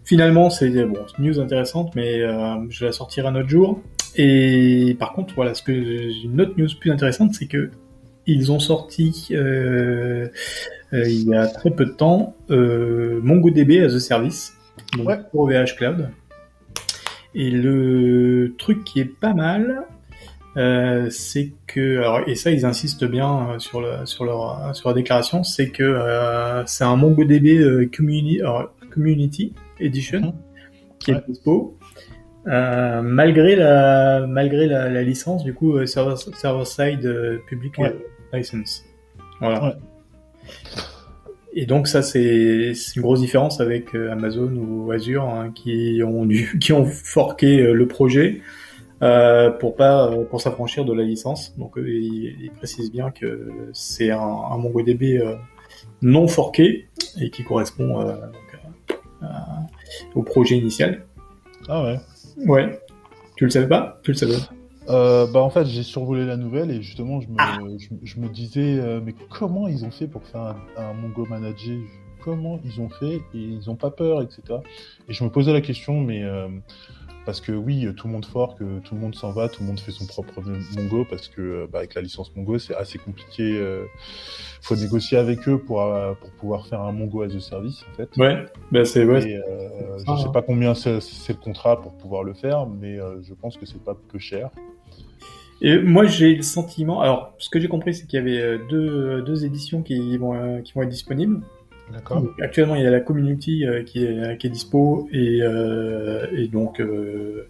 Finalement, 0.06 0.50
c'est 0.50 0.70
bon, 0.70 1.00
une 1.20 1.26
news 1.26 1.42
intéressante, 1.42 1.94
mais 1.98 2.22
euh, 2.22 2.56
je 2.70 2.80
vais 2.80 2.86
la 2.86 2.92
sortir 2.94 3.28
un 3.28 3.36
autre 3.36 3.50
jour. 3.50 3.82
Et 4.16 4.96
par 4.98 5.12
contre, 5.12 5.34
voilà, 5.34 5.54
ce 5.54 5.64
que 5.64 5.74
une 5.74 6.40
autre 6.40 6.54
news 6.56 6.70
plus 6.80 6.92
intéressante, 6.92 7.34
c'est 7.34 7.48
que 7.48 7.70
ils 8.26 8.50
ont 8.50 8.60
sorti 8.60 9.28
euh, 9.34 10.30
il 10.94 11.28
y 11.28 11.36
a 11.36 11.48
très 11.48 11.72
peu 11.72 11.84
de 11.84 11.92
temps 11.92 12.38
MongoDB 12.48 13.84
as 13.84 13.94
a 13.96 14.00
service 14.00 14.54
donc 14.98 15.10
pour 15.30 15.42
OVH 15.42 15.76
Cloud. 15.76 16.10
Et 17.36 17.50
le 17.50 18.56
truc 18.58 18.84
qui 18.84 19.00
est 19.00 19.06
pas 19.06 19.34
mal, 19.34 19.86
euh, 20.56 21.10
c'est 21.10 21.54
que 21.66 21.98
alors, 21.98 22.22
et 22.28 22.36
ça 22.36 22.52
ils 22.52 22.64
insistent 22.64 23.06
bien 23.06 23.50
euh, 23.50 23.60
sur 23.60 23.82
le, 23.82 24.06
sur 24.06 24.24
leur 24.24 24.76
sur 24.76 24.90
la 24.90 24.96
déclaration, 24.96 25.44
c'est 25.44 25.70
que 25.70 25.84
euh, 25.84 26.64
c'est 26.68 26.84
un 26.84 26.96
MongoDB 26.96 27.58
euh, 27.58 27.90
Community, 27.96 28.42
Community 28.92 29.54
Edition 29.80 30.20
mhm. 30.20 30.34
qui 31.00 31.12
est 31.12 31.28
dispo. 31.28 31.78
malgré 32.46 33.56
la 33.56 34.28
malgré 34.28 34.68
la, 34.68 34.90
la, 34.90 35.02
licence 35.02 35.44
du 35.44 35.56
coup 35.56 35.84
server, 35.88 36.16
server 36.18 36.66
side 36.66 37.40
public 37.48 37.74
license 38.32 38.84
voilà 39.40 39.78
et 41.56 41.66
donc 41.66 41.88
ça 41.88 42.02
c'est 42.02 42.74
une 42.96 43.02
grosse 43.02 43.20
différence 43.20 43.60
avec 43.60 43.94
Amazon 43.96 44.52
ou 44.56 44.92
Azure 44.92 45.24
hein, 45.24 45.52
qui 45.54 46.02
ont 46.06 46.26
dû, 46.26 46.58
qui 46.62 46.74
ont 46.74 46.86
forqué 46.86 47.58
le 47.58 47.88
projet 47.88 48.42
euh, 49.04 49.50
pour 49.50 49.76
pas 49.76 50.08
euh, 50.08 50.24
pour 50.24 50.40
s'affranchir 50.40 50.86
de 50.86 50.94
la 50.94 51.04
licence. 51.04 51.58
Donc 51.58 51.78
euh, 51.78 51.90
il, 51.90 52.38
il, 52.42 52.52
précise 52.52 52.90
bien 52.90 53.12
que 53.12 53.50
c'est 53.74 54.12
un, 54.12 54.20
un, 54.20 54.58
MongoDB 54.58 55.22
non 56.02 56.28
forqué 56.28 56.88
et 57.20 57.30
qui 57.30 57.44
correspond 57.44 58.02
donc, 58.02 58.62
à, 59.22 59.60
au 60.16 60.24
projet 60.24 60.56
initial. 60.56 61.06
Ah 61.68 61.84
ouais. 61.84 62.00
Ouais. 62.46 62.80
Tu 63.36 63.44
le 63.44 63.50
savais 63.50 63.68
pas? 63.68 64.00
Tu 64.04 64.12
le 64.12 64.18
savais 64.18 64.38
euh, 64.90 65.28
bah 65.28 65.42
en 65.42 65.50
fait 65.50 65.66
j'ai 65.66 65.84
survolé 65.84 66.26
la 66.26 66.38
nouvelle 66.38 66.72
et 66.72 66.82
justement 66.82 67.22
je 67.22 67.28
me, 67.30 67.36
ah. 67.38 67.60
je, 67.78 67.88
je, 68.04 68.20
me 68.20 68.28
disais 68.28 68.80
euh, 68.80 69.00
mais 69.04 69.16
comment 69.30 69.68
ils 69.68 69.86
ont 69.86 69.92
fait 69.92 70.08
pour 70.08 70.24
faire 70.24 70.42
un, 70.42 70.58
un 70.78 70.94
Mongo 70.94 71.26
Manager? 71.26 71.80
Comment 72.22 72.60
ils 72.64 72.80
ont 72.80 72.90
fait? 72.90 73.16
Et 73.34 73.40
ils 73.40 73.70
ont 73.70 73.76
pas 73.76 73.92
peur 73.92 74.22
etc 74.22 74.60
et 75.08 75.14
je 75.14 75.24
me 75.24 75.30
posais 75.30 75.54
la 75.54 75.62
question 75.62 76.02
mais 76.02 76.24
euh, 76.24 76.48
parce 77.26 77.40
que 77.40 77.52
oui, 77.52 77.88
tout 77.96 78.08
le 78.08 78.14
monde 78.14 78.26
fort, 78.26 78.56
que 78.56 78.80
tout 78.80 78.96
le 78.96 79.02
monde 79.02 79.16
s'en 79.16 79.32
va, 79.32 79.48
tout 79.48 79.62
le 79.62 79.68
monde 79.68 79.80
fait 79.80 79.92
son 79.92 80.06
propre 80.06 80.42
Mongo, 80.76 81.06
parce 81.10 81.30
que 81.30 81.42
euh, 81.42 81.68
bah, 81.72 81.80
avec 81.80 81.96
la 81.96 82.02
licence 82.02 82.36
Mongo, 82.36 82.58
c'est 82.58 82.76
assez 82.76 82.98
compliqué. 82.98 83.50
Il 83.50 83.58
euh, 83.58 83.86
faut 84.62 84.76
négocier 84.76 85.18
avec 85.18 85.48
eux 85.48 85.58
pour, 85.58 85.82
euh, 85.82 86.14
pour 86.20 86.32
pouvoir 86.32 86.68
faire 86.68 86.82
un 86.82 86.92
Mongo 86.92 87.22
as 87.22 87.34
a 87.34 87.40
service, 87.40 87.84
en 87.92 87.96
fait. 87.96 88.10
Ouais, 88.18 88.46
bah 88.72 88.84
c'est 88.84 89.06
ouais. 89.06 89.24
Et, 89.26 89.40
je 90.00 90.22
sais 90.22 90.32
pas 90.34 90.42
combien 90.42 90.76
c'est 90.76 91.00
le 91.30 91.34
contrat 91.42 91.82
pour 91.82 91.94
pouvoir 91.94 92.24
le 92.24 92.34
faire, 92.34 92.68
mais 92.68 92.98
je 92.98 93.34
pense 93.34 93.58
que 93.58 93.66
c'est 93.66 93.84
pas 93.84 93.96
peu 94.12 94.20
cher. 94.20 94.50
Et 95.62 95.78
moi, 95.78 96.06
j'ai 96.06 96.36
le 96.36 96.42
sentiment. 96.42 97.00
Alors, 97.00 97.34
ce 97.38 97.50
que 97.50 97.58
j'ai 97.58 97.70
compris, 97.70 97.94
c'est 97.94 98.06
qu'il 98.06 98.20
y 98.20 98.22
avait 98.22 98.60
deux, 98.70 99.22
deux 99.22 99.46
éditions 99.46 99.82
qui 99.82 100.18
vont, 100.18 100.62
qui 100.62 100.74
vont 100.74 100.82
être 100.82 100.90
disponibles. 100.90 101.42
Actuellement, 102.42 102.76
il 102.76 102.84
y 102.84 102.88
a 102.88 102.92
la 102.92 103.00
community 103.00 103.66
euh, 103.66 103.84
qui, 103.84 104.04
est, 104.04 104.38
qui 104.38 104.48
est 104.48 104.50
dispo 104.50 105.08
et, 105.12 105.40
euh, 105.42 106.26
et 106.32 106.48
donc 106.48 106.80
euh, 106.80 107.48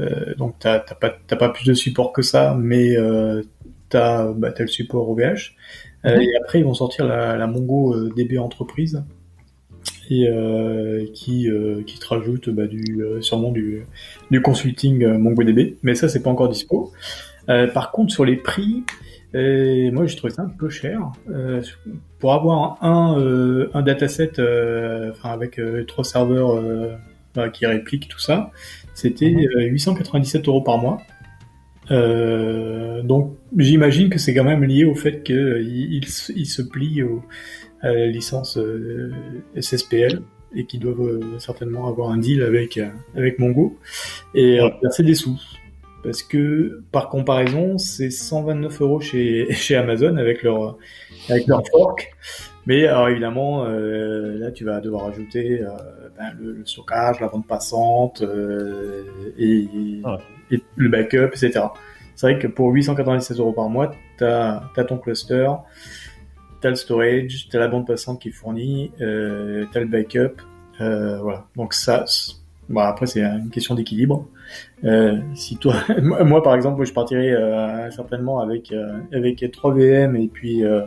euh 0.00 0.34
donc 0.36 0.56
t'as 0.58 0.80
pas 0.80 1.16
t'as 1.26 1.36
pas 1.36 1.48
plus 1.48 1.64
de 1.64 1.74
support 1.74 2.12
que 2.12 2.22
ça, 2.22 2.56
mais 2.58 2.96
euh, 2.96 3.42
t'as 3.88 4.32
bah, 4.32 4.52
as 4.56 4.62
le 4.62 4.68
support 4.68 5.08
OVH. 5.10 5.54
Mhm. 6.04 6.20
Et 6.20 6.36
après, 6.42 6.60
ils 6.60 6.64
vont 6.64 6.74
sortir 6.74 7.06
la, 7.06 7.36
la 7.36 7.46
Mongo 7.46 8.08
DB 8.10 8.38
entreprise 8.38 9.04
et 10.10 10.26
qui 11.12 11.48
qui 11.86 11.98
te 11.98 12.06
rajoute 12.06 12.48
bah, 12.50 12.66
du 12.66 13.02
sûrement 13.20 13.52
du 13.52 13.86
du 14.30 14.40
consulting 14.40 15.06
MongoDB, 15.06 15.76
mais 15.82 15.94
ça 15.94 16.08
c'est 16.08 16.22
pas 16.22 16.30
encore 16.30 16.48
dispo. 16.48 16.92
par 17.46 17.90
contre, 17.92 18.12
sur 18.12 18.24
les 18.24 18.36
prix, 18.36 18.84
et 19.34 19.90
moi, 19.90 20.06
j'ai 20.06 20.16
trouvé 20.16 20.32
ça 20.32 20.42
un 20.42 20.48
peu 20.48 20.70
cher. 20.70 21.12
Euh, 21.28 21.62
pour 22.18 22.32
avoir 22.32 22.82
un, 22.82 23.20
euh, 23.20 23.70
un 23.74 23.82
dataset 23.82 24.38
euh, 24.38 25.10
enfin, 25.10 25.30
avec 25.30 25.58
euh, 25.58 25.84
trois 25.84 26.04
serveurs 26.04 26.56
euh, 26.56 26.94
bah, 27.34 27.50
qui 27.50 27.66
répliquent 27.66 28.08
tout 28.08 28.18
ça, 28.18 28.50
c'était 28.94 29.30
897 29.30 30.42
mhm. 30.42 30.48
euros 30.48 30.62
par 30.62 30.78
mois. 30.78 30.98
donc, 33.02 33.36
j'imagine 33.56 34.08
que 34.08 34.18
c'est 34.18 34.34
quand 34.34 34.44
même 34.44 34.64
lié 34.64 34.84
au 34.84 34.94
fait 34.94 35.22
qu'il 35.22 35.92
il, 35.92 36.04
il, 36.36 36.46
se 36.46 36.62
plie 36.62 37.02
au, 37.02 37.22
à 37.82 37.92
la 37.92 38.06
licence 38.06 38.58
SSPL 39.58 40.22
et 40.54 40.64
qu'ils 40.64 40.80
doivent 40.80 41.38
certainement 41.38 41.86
avoir 41.86 42.10
un 42.10 42.18
deal 42.18 42.42
avec, 42.42 42.80
avec 43.14 43.38
Mongo 43.38 43.78
et 44.34 44.58
verser 44.82 45.02
des 45.02 45.14
sous 45.14 45.38
parce 46.02 46.22
que 46.22 46.82
par 46.92 47.08
comparaison, 47.08 47.78
c'est 47.78 48.10
129 48.10 48.80
euros 48.82 49.00
chez, 49.00 49.46
chez 49.52 49.76
Amazon 49.76 50.16
avec 50.16 50.42
leur 50.42 50.76
avec 51.28 51.46
leur 51.46 51.62
fork. 51.66 52.10
Mais 52.66 52.86
alors 52.86 53.08
évidemment, 53.08 53.64
euh, 53.64 54.38
là 54.38 54.50
tu 54.50 54.64
vas 54.64 54.80
devoir 54.80 55.06
ajouter 55.06 55.62
euh, 55.62 55.68
ben, 56.18 56.36
le, 56.38 56.64
stockage, 56.66 57.20
la 57.20 57.28
bande 57.28 57.46
passante 57.46 58.22
euh, 58.22 59.04
et, 59.38 59.66
et, 60.50 60.62
le 60.76 60.88
backup, 60.88 61.28
etc. 61.34 61.60
C'est 62.18 62.32
vrai 62.32 62.38
que 62.40 62.48
pour 62.48 62.72
897 62.72 63.38
euros 63.38 63.52
par 63.52 63.68
mois, 63.68 63.92
tu 64.18 64.24
as, 64.24 64.60
ton 64.88 64.98
cluster, 64.98 65.48
tu 66.60 66.66
as 66.66 66.70
le 66.70 66.74
storage, 66.74 67.48
tu 67.48 67.56
as 67.56 67.60
la 67.60 67.68
bande 67.68 67.86
passante 67.86 68.20
qui 68.20 68.30
est 68.30 68.32
fournie, 68.32 68.90
euh, 69.00 69.66
tu 69.70 69.78
as 69.78 69.80
le 69.82 69.86
backup. 69.86 70.42
Euh, 70.80 71.20
voilà. 71.20 71.46
Donc 71.54 71.74
ça, 71.74 72.04
bon, 72.68 72.80
après 72.80 73.06
c'est 73.06 73.22
une 73.22 73.50
question 73.50 73.74
d'équilibre. 73.74 74.26
Euh, 74.84 75.18
si 75.34 75.56
toi, 75.56 75.74
moi 76.02 76.42
par 76.42 76.54
exemple, 76.54 76.84
je 76.84 76.92
partirais 76.92 77.32
euh, 77.32 77.90
certainement 77.90 78.40
avec 78.40 78.72
euh, 78.72 78.98
avec 79.12 79.44
3 79.50 79.74
VM 79.74 80.16
et 80.16 80.28
puis 80.28 80.64
euh, 80.64 80.82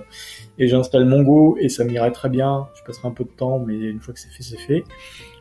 et 0.58 0.68
j'installe 0.68 1.06
Mongo 1.06 1.58
et 1.60 1.70
ça 1.70 1.84
m'irait 1.84 2.12
très 2.12 2.30
bien. 2.30 2.68
Je 2.76 2.84
passerai 2.84 3.08
un 3.08 3.12
peu 3.12 3.24
de 3.24 3.30
temps, 3.30 3.60
mais 3.60 3.76
une 3.76 4.00
fois 4.00 4.14
que 4.14 4.20
c'est 4.20 4.30
fait, 4.30 4.44
c'est 4.44 4.60
fait. 4.60 4.84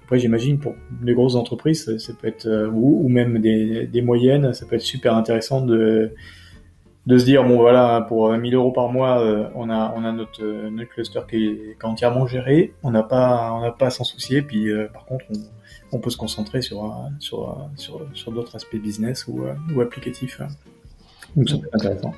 Après, 0.04 0.18
j'imagine 0.18 0.58
pour 0.58 0.74
les 1.02 1.14
grosses 1.14 1.36
entreprises, 1.36 1.96
ça, 1.98 2.12
peut 2.20 2.26
être 2.26 2.68
ou, 2.72 3.04
ou, 3.04 3.08
même 3.08 3.38
des, 3.38 3.86
des 3.86 4.02
moyennes, 4.02 4.52
ça 4.54 4.66
peut 4.66 4.74
être 4.74 4.82
super 4.82 5.14
intéressant 5.14 5.60
de 5.60 6.12
de 7.06 7.16
se 7.16 7.24
dire 7.24 7.44
bon 7.44 7.56
voilà 7.56 8.04
pour 8.06 8.30
1000 8.30 8.54
euros 8.54 8.72
par 8.72 8.90
mois 8.90 9.24
on 9.54 9.70
a 9.70 9.94
on 9.96 10.04
a 10.04 10.12
notre 10.12 10.44
notre 10.68 10.90
cluster 10.90 11.20
qui 11.28 11.36
est, 11.36 11.56
qui 11.56 11.70
est 11.80 11.84
entièrement 11.84 12.26
géré 12.26 12.74
on 12.82 12.90
n'a 12.90 13.02
pas 13.02 13.52
on 13.54 13.62
n'a 13.62 13.70
pas 13.70 13.86
à 13.86 13.90
s'en 13.90 14.04
soucier 14.04 14.42
puis 14.42 14.68
par 14.92 15.06
contre 15.06 15.24
on 15.30 15.59
on 15.92 15.98
peut 15.98 16.10
se 16.10 16.16
concentrer 16.16 16.62
sur, 16.62 16.84
euh, 16.84 16.88
sur, 17.18 17.50
euh, 17.50 17.54
sur, 17.76 18.06
sur 18.14 18.32
d'autres 18.32 18.56
aspects 18.56 18.76
business 18.76 19.26
ou, 19.26 19.44
euh, 19.44 19.54
ou 19.74 19.80
applicatifs. 19.80 20.40
Donc 21.36 21.48
ça 21.48 21.58
peut 21.58 21.66
être 21.66 21.74
intéressant. 21.74 22.14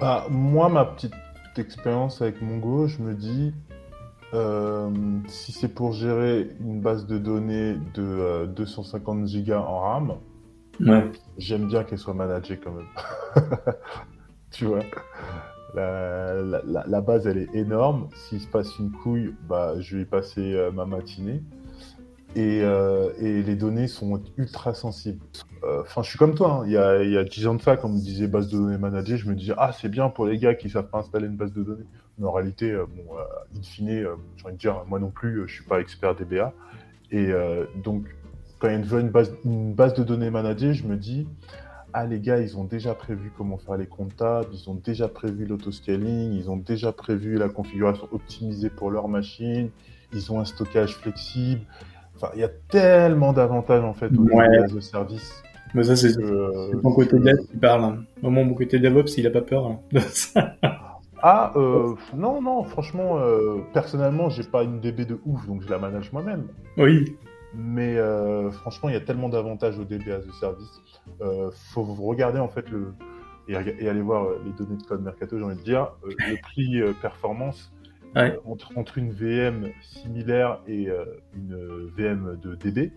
Bah, 0.00 0.26
moi, 0.30 0.68
ma 0.68 0.84
petite 0.84 1.14
expérience 1.56 2.20
avec 2.20 2.42
Mongo, 2.42 2.86
je 2.86 3.00
me 3.00 3.14
dis, 3.14 3.52
euh, 4.34 4.90
si 5.28 5.52
c'est 5.52 5.68
pour 5.68 5.92
gérer 5.92 6.50
une 6.60 6.80
base 6.80 7.06
de 7.06 7.18
données 7.18 7.76
de 7.94 8.02
euh, 8.02 8.46
250 8.46 9.26
gigas 9.26 9.60
en 9.60 9.80
RAM, 9.80 10.14
ouais. 10.80 11.10
j'aime 11.38 11.66
bien 11.68 11.84
qu'elle 11.84 11.98
soit 11.98 12.14
managée 12.14 12.58
quand 12.58 12.72
même. 12.72 12.88
tu 14.50 14.66
vois? 14.66 14.80
La, 15.74 16.34
la, 16.42 16.84
la, 16.86 17.00
base, 17.00 17.26
elle 17.26 17.38
est 17.38 17.54
énorme. 17.54 18.08
S'il 18.14 18.40
se 18.40 18.46
passe 18.46 18.78
une 18.78 18.90
couille, 18.90 19.34
bah, 19.48 19.74
je 19.80 19.96
vais 19.96 20.02
y 20.02 20.06
passer 20.06 20.54
euh, 20.54 20.70
ma 20.70 20.86
matinée 20.86 21.42
et, 22.36 22.60
euh, 22.62 23.12
et, 23.18 23.42
les 23.42 23.56
données 23.56 23.88
sont 23.88 24.22
ultra 24.36 24.74
sensibles. 24.74 25.24
Euh, 25.64 25.80
enfin, 25.80 26.02
je 26.02 26.10
suis 26.10 26.18
comme 26.18 26.34
toi. 26.34 26.60
Hein. 26.60 26.62
Il, 26.66 26.72
y 26.72 26.76
a, 26.76 27.02
il 27.02 27.10
y 27.10 27.16
a 27.16 27.24
10 27.24 27.46
ans 27.46 27.54
de 27.54 27.62
ça, 27.62 27.78
comme 27.78 27.94
on 27.94 27.98
disait 27.98 28.28
base 28.28 28.48
de 28.48 28.58
données 28.58 28.76
managée, 28.76 29.16
je 29.16 29.26
me 29.26 29.34
disais 29.34 29.54
ah 29.56 29.72
c'est 29.72 29.88
bien 29.88 30.10
pour 30.10 30.26
les 30.26 30.36
gars 30.36 30.54
qui 30.54 30.68
savent 30.68 30.88
pas 30.90 30.98
installer 30.98 31.28
une 31.28 31.36
base 31.36 31.54
de 31.54 31.62
données. 31.62 31.86
Mais 32.18 32.26
en 32.26 32.32
réalité, 32.32 32.72
euh, 32.72 32.84
bon, 32.94 33.04
in 33.56 33.62
fine, 33.62 33.88
j'ai 33.88 34.06
envie 34.44 34.52
de 34.52 34.58
dire 34.58 34.84
moi 34.86 34.98
non 34.98 35.10
plus, 35.10 35.48
je 35.48 35.54
suis 35.54 35.64
pas 35.64 35.80
expert 35.80 36.14
DBA. 36.14 36.52
Et 37.10 37.32
donc 37.82 38.04
quand 38.58 38.68
il 38.68 38.84
y 38.84 39.00
une, 39.00 39.10
base, 39.10 39.32
une 39.44 39.72
base 39.74 39.94
de 39.94 40.02
données 40.02 40.30
managée, 40.30 40.74
je 40.74 40.86
me 40.86 40.96
dis 40.96 41.26
ah 41.94 42.04
les 42.04 42.20
gars, 42.20 42.40
ils 42.40 42.58
ont 42.58 42.64
déjà 42.64 42.94
prévu 42.94 43.32
comment 43.38 43.56
faire 43.56 43.78
les 43.78 43.86
comptables, 43.86 44.48
ils 44.52 44.68
ont 44.68 44.74
déjà 44.74 45.08
prévu 45.08 45.46
l'autoscaling, 45.46 46.32
ils 46.32 46.50
ont 46.50 46.58
déjà 46.58 46.92
prévu 46.92 47.38
la 47.38 47.48
configuration 47.48 48.08
optimisée 48.12 48.68
pour 48.68 48.90
leur 48.90 49.08
machine, 49.08 49.70
ils 50.12 50.30
ont 50.30 50.40
un 50.40 50.44
stockage 50.44 50.96
flexible. 50.96 51.62
Enfin, 52.16 52.30
il 52.34 52.40
y 52.40 52.44
a 52.44 52.50
tellement 52.70 53.32
d'avantages 53.32 53.84
en 53.84 53.94
fait 53.94 54.10
au 54.16 54.22
ouais. 54.22 54.68
de 54.68 54.80
service. 54.80 55.42
Mais 55.74 55.84
ça, 55.84 55.96
c'est 55.96 56.16
euh, 56.18 56.72
mon 56.82 56.92
côté 56.92 57.18
dev 57.18 57.36
qui 57.50 57.56
parle. 57.58 57.84
Hein. 57.84 57.98
mon 58.22 58.54
côté 58.54 58.78
DevOps, 58.78 59.18
il 59.18 59.26
a 59.26 59.30
pas 59.30 59.42
peur 59.42 59.66
hein, 59.66 59.80
de 59.92 59.98
ça. 60.00 60.56
Ah, 61.22 61.52
euh, 61.56 61.94
non, 62.14 62.42
non, 62.42 62.62
franchement, 62.64 63.18
euh, 63.18 63.58
personnellement, 63.72 64.28
j'ai 64.28 64.44
pas 64.44 64.62
une 64.62 64.80
DB 64.80 65.06
de 65.06 65.18
ouf, 65.24 65.46
donc 65.46 65.62
je 65.62 65.68
la 65.68 65.78
manage 65.78 66.12
moi-même. 66.12 66.46
Oui. 66.76 67.16
Mais 67.54 67.96
euh, 67.96 68.50
franchement, 68.50 68.90
il 68.90 68.92
y 68.92 68.96
a 68.96 69.00
tellement 69.00 69.28
d'avantages 69.28 69.78
au 69.78 69.84
DB 69.84 70.12
as 70.12 70.16
a 70.16 70.32
service. 70.38 70.82
Euh, 71.22 71.50
faut 71.72 71.84
regarder 71.84 72.38
en 72.38 72.48
fait 72.48 72.68
le 72.70 72.92
et, 73.48 73.54
et 73.54 73.88
aller 73.88 74.00
voir 74.02 74.26
les 74.44 74.52
données 74.52 74.76
de 74.76 74.82
code 74.82 75.02
mercato. 75.02 75.38
J'ai 75.38 75.44
envie 75.44 75.56
de 75.56 75.62
dire 75.62 75.92
le 76.04 76.40
prix 76.42 76.80
performance 77.00 77.72
ouais. 78.16 78.38
entre, 78.44 78.76
entre, 78.76 78.98
une 78.98 79.12
VM 79.12 79.70
similaire 79.82 80.60
et 80.66 80.88
euh, 80.88 81.04
une 81.34 81.56
VM 81.96 82.38
de 82.42 82.54
DB. 82.54 82.92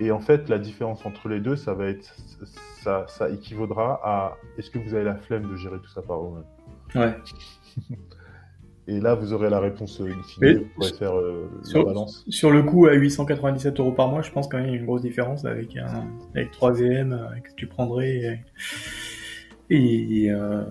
Et 0.00 0.10
en 0.10 0.20
fait, 0.20 0.48
la 0.48 0.58
différence 0.58 1.04
entre 1.06 1.28
les 1.28 1.40
deux, 1.40 1.56
ça 1.56 1.74
va 1.74 1.86
être, 1.86 2.14
ça, 2.82 3.04
ça 3.08 3.28
équivaudra 3.30 4.00
à 4.02 4.36
est-ce 4.58 4.70
que 4.70 4.78
vous 4.78 4.94
avez 4.94 5.04
la 5.04 5.16
flemme 5.16 5.50
de 5.50 5.56
gérer 5.56 5.78
tout 5.78 5.90
ça 5.90 6.02
par 6.02 6.18
vous-même? 6.18 6.44
Ouais. 6.94 7.14
Et 8.88 8.98
là, 9.00 9.14
vous 9.14 9.32
aurez 9.32 9.48
la 9.48 9.60
réponse 9.60 10.00
in 10.00 10.22
fine, 10.24 10.58
vous 10.58 10.68
pourrez 10.74 10.92
faire 10.92 11.16
euh, 11.16 11.48
sur, 11.62 11.78
la 11.78 11.84
balance. 11.84 12.24
Sur 12.28 12.50
le 12.50 12.64
coup, 12.64 12.86
à 12.86 12.94
897 12.94 13.78
euros 13.78 13.92
par 13.92 14.08
mois, 14.08 14.22
je 14.22 14.32
pense 14.32 14.48
quand 14.48 14.56
même 14.56 14.66
qu'il 14.66 14.74
y 14.74 14.76
a 14.76 14.80
une 14.80 14.86
grosse 14.86 15.02
différence 15.02 15.44
avec, 15.44 15.76
un, 15.76 16.08
avec 16.34 16.50
3 16.50 16.72
VM 16.72 17.12
euh, 17.12 17.40
que 17.40 17.54
tu 17.54 17.68
prendrais. 17.68 18.42
Et, 19.70 20.24
et, 20.24 20.32
euh, 20.32 20.64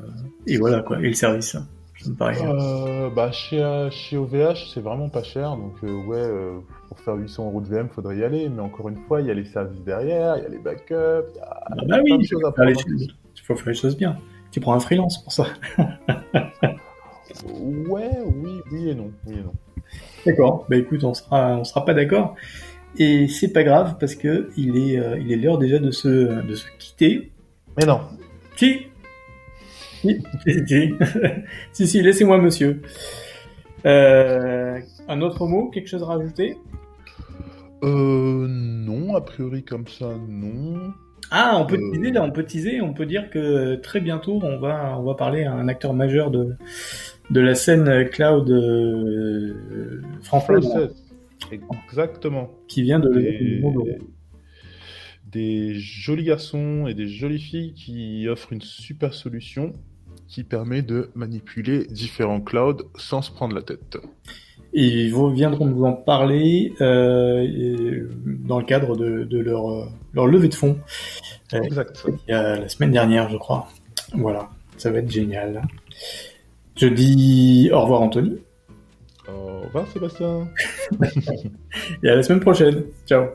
et, 0.45 0.57
voilà, 0.57 0.81
quoi. 0.81 0.99
Et 0.99 1.07
le 1.07 1.13
service. 1.13 1.55
Euh, 2.07 3.09
bah, 3.09 3.31
chez, 3.31 3.87
chez 3.91 4.17
OVH, 4.17 4.71
c'est 4.73 4.81
vraiment 4.81 5.09
pas 5.09 5.23
cher. 5.23 5.55
Donc, 5.55 5.73
euh, 5.83 6.03
ouais, 6.05 6.17
euh, 6.17 6.59
pour 6.87 6.99
faire 6.99 7.15
800 7.15 7.47
euros 7.47 7.61
de 7.61 7.67
VM, 7.67 7.89
faudrait 7.89 8.17
y 8.17 8.23
aller. 8.23 8.49
Mais 8.49 8.61
encore 8.61 8.89
une 8.89 8.97
fois, 9.07 9.21
il 9.21 9.27
y 9.27 9.31
a 9.31 9.33
les 9.33 9.45
services 9.45 9.83
derrière, 9.83 10.37
il 10.37 10.43
y 10.43 10.45
a 10.45 10.49
les 10.49 10.57
backups. 10.57 10.91
Il 10.91 11.37
y 11.37 11.39
a, 11.39 11.63
ah 11.65 11.75
bah 11.87 11.99
oui, 12.03 12.17
il 12.19 12.27
faut, 12.27 12.39
faire 12.39 12.65
les 12.65 12.73
choses, 12.73 13.07
il 13.35 13.41
faut 13.41 13.55
faire 13.55 13.67
les 13.67 13.73
choses 13.73 13.97
bien. 13.97 14.17
Tu 14.51 14.59
prends 14.59 14.73
un 14.73 14.79
freelance 14.79 15.23
pour 15.23 15.31
ça. 15.31 15.45
ouais, 17.47 18.11
oui, 18.25 18.61
oui 18.71 18.89
et 18.89 18.95
non. 18.95 19.11
Oui 19.25 19.33
et 19.33 19.43
non. 19.43 19.53
D'accord. 20.25 20.65
Bah 20.69 20.77
écoute, 20.77 21.03
on 21.03 21.13
sera, 21.13 21.57
on 21.57 21.63
sera 21.63 21.85
pas 21.85 21.93
d'accord. 21.93 22.35
Et 22.97 23.27
c'est 23.27 23.53
pas 23.53 23.63
grave 23.63 23.95
parce 23.99 24.15
que 24.15 24.49
il 24.57 24.77
est, 24.77 24.99
il 25.21 25.31
est 25.31 25.37
l'heure 25.37 25.57
déjà 25.57 25.79
de 25.79 25.91
se, 25.91 26.41
de 26.41 26.55
se 26.55 26.65
quitter. 26.77 27.31
Mais 27.77 27.85
non. 27.85 28.01
Si. 28.57 28.90
Si, 30.45 30.63
si, 30.67 30.93
si, 31.73 31.87
si, 31.87 32.01
laissez-moi, 32.01 32.37
monsieur. 32.39 32.81
Euh, 33.85 34.79
un 35.07 35.21
autre 35.21 35.47
mot, 35.47 35.69
quelque 35.69 35.87
chose 35.87 36.03
à 36.03 36.07
rajouter? 36.07 36.57
Euh, 37.83 38.47
non, 38.47 39.15
a 39.15 39.21
priori 39.21 39.63
comme 39.63 39.87
ça, 39.87 40.13
non. 40.27 40.93
Ah, 41.31 41.57
on 41.59 41.65
peut 41.65 41.77
Euh. 41.77 41.91
teaser, 41.93 42.19
on 42.19 42.31
peut 42.31 42.43
teaser, 42.43 42.81
on 42.81 42.93
peut 42.93 43.05
dire 43.05 43.29
que 43.29 43.75
très 43.75 44.01
bientôt, 44.01 44.39
on 44.43 44.57
va, 44.59 44.97
on 44.99 45.03
va 45.03 45.15
parler 45.15 45.43
à 45.45 45.53
un 45.53 45.67
acteur 45.67 45.93
majeur 45.93 46.29
de, 46.29 46.55
de 47.29 47.39
la 47.39 47.55
scène 47.55 48.09
cloud 48.09 48.49
euh, 48.51 50.01
française. 50.23 50.93
Exactement. 51.51 52.49
qui 52.67 52.81
vient 52.83 52.99
de 52.99 53.09
Des... 53.09 53.61
des 55.31 55.73
jolis 55.75 56.23
garçons 56.25 56.85
et 56.87 56.93
des 56.93 57.07
jolies 57.07 57.39
filles 57.39 57.73
qui 57.73 58.27
offrent 58.29 58.53
une 58.53 58.61
super 58.61 59.13
solution 59.13 59.73
qui 60.31 60.45
permet 60.45 60.81
de 60.81 61.09
manipuler 61.13 61.85
différents 61.87 62.39
clouds 62.39 62.89
sans 62.95 63.21
se 63.21 63.31
prendre 63.31 63.53
la 63.53 63.61
tête. 63.61 63.97
Et 64.73 65.07
ils 65.07 65.13
viendront 65.33 65.65
nous 65.65 65.83
en 65.83 65.91
parler 65.91 66.73
euh, 66.79 68.07
dans 68.25 68.59
le 68.59 68.65
cadre 68.65 68.95
de, 68.95 69.25
de 69.25 69.39
leur, 69.39 69.69
euh, 69.69 69.85
leur 70.13 70.27
levée 70.27 70.47
de 70.47 70.55
fonds 70.55 70.79
Ouais. 71.51 71.65
Exact. 71.65 72.05
la 72.29 72.69
semaine 72.69 72.91
dernière, 72.91 73.29
je 73.29 73.35
crois. 73.35 73.67
Voilà, 74.13 74.49
ça 74.77 74.89
va 74.89 74.99
être 74.99 75.11
génial. 75.11 75.61
Je 76.77 76.87
dis 76.87 77.69
au 77.73 77.81
revoir 77.81 78.01
Anthony 78.01 78.37
Au 79.27 79.65
revoir 79.65 79.85
Sébastien. 79.89 80.47
et 82.03 82.09
à 82.09 82.15
la 82.15 82.23
semaine 82.23 82.39
prochaine. 82.39 82.83
Ciao. 83.05 83.25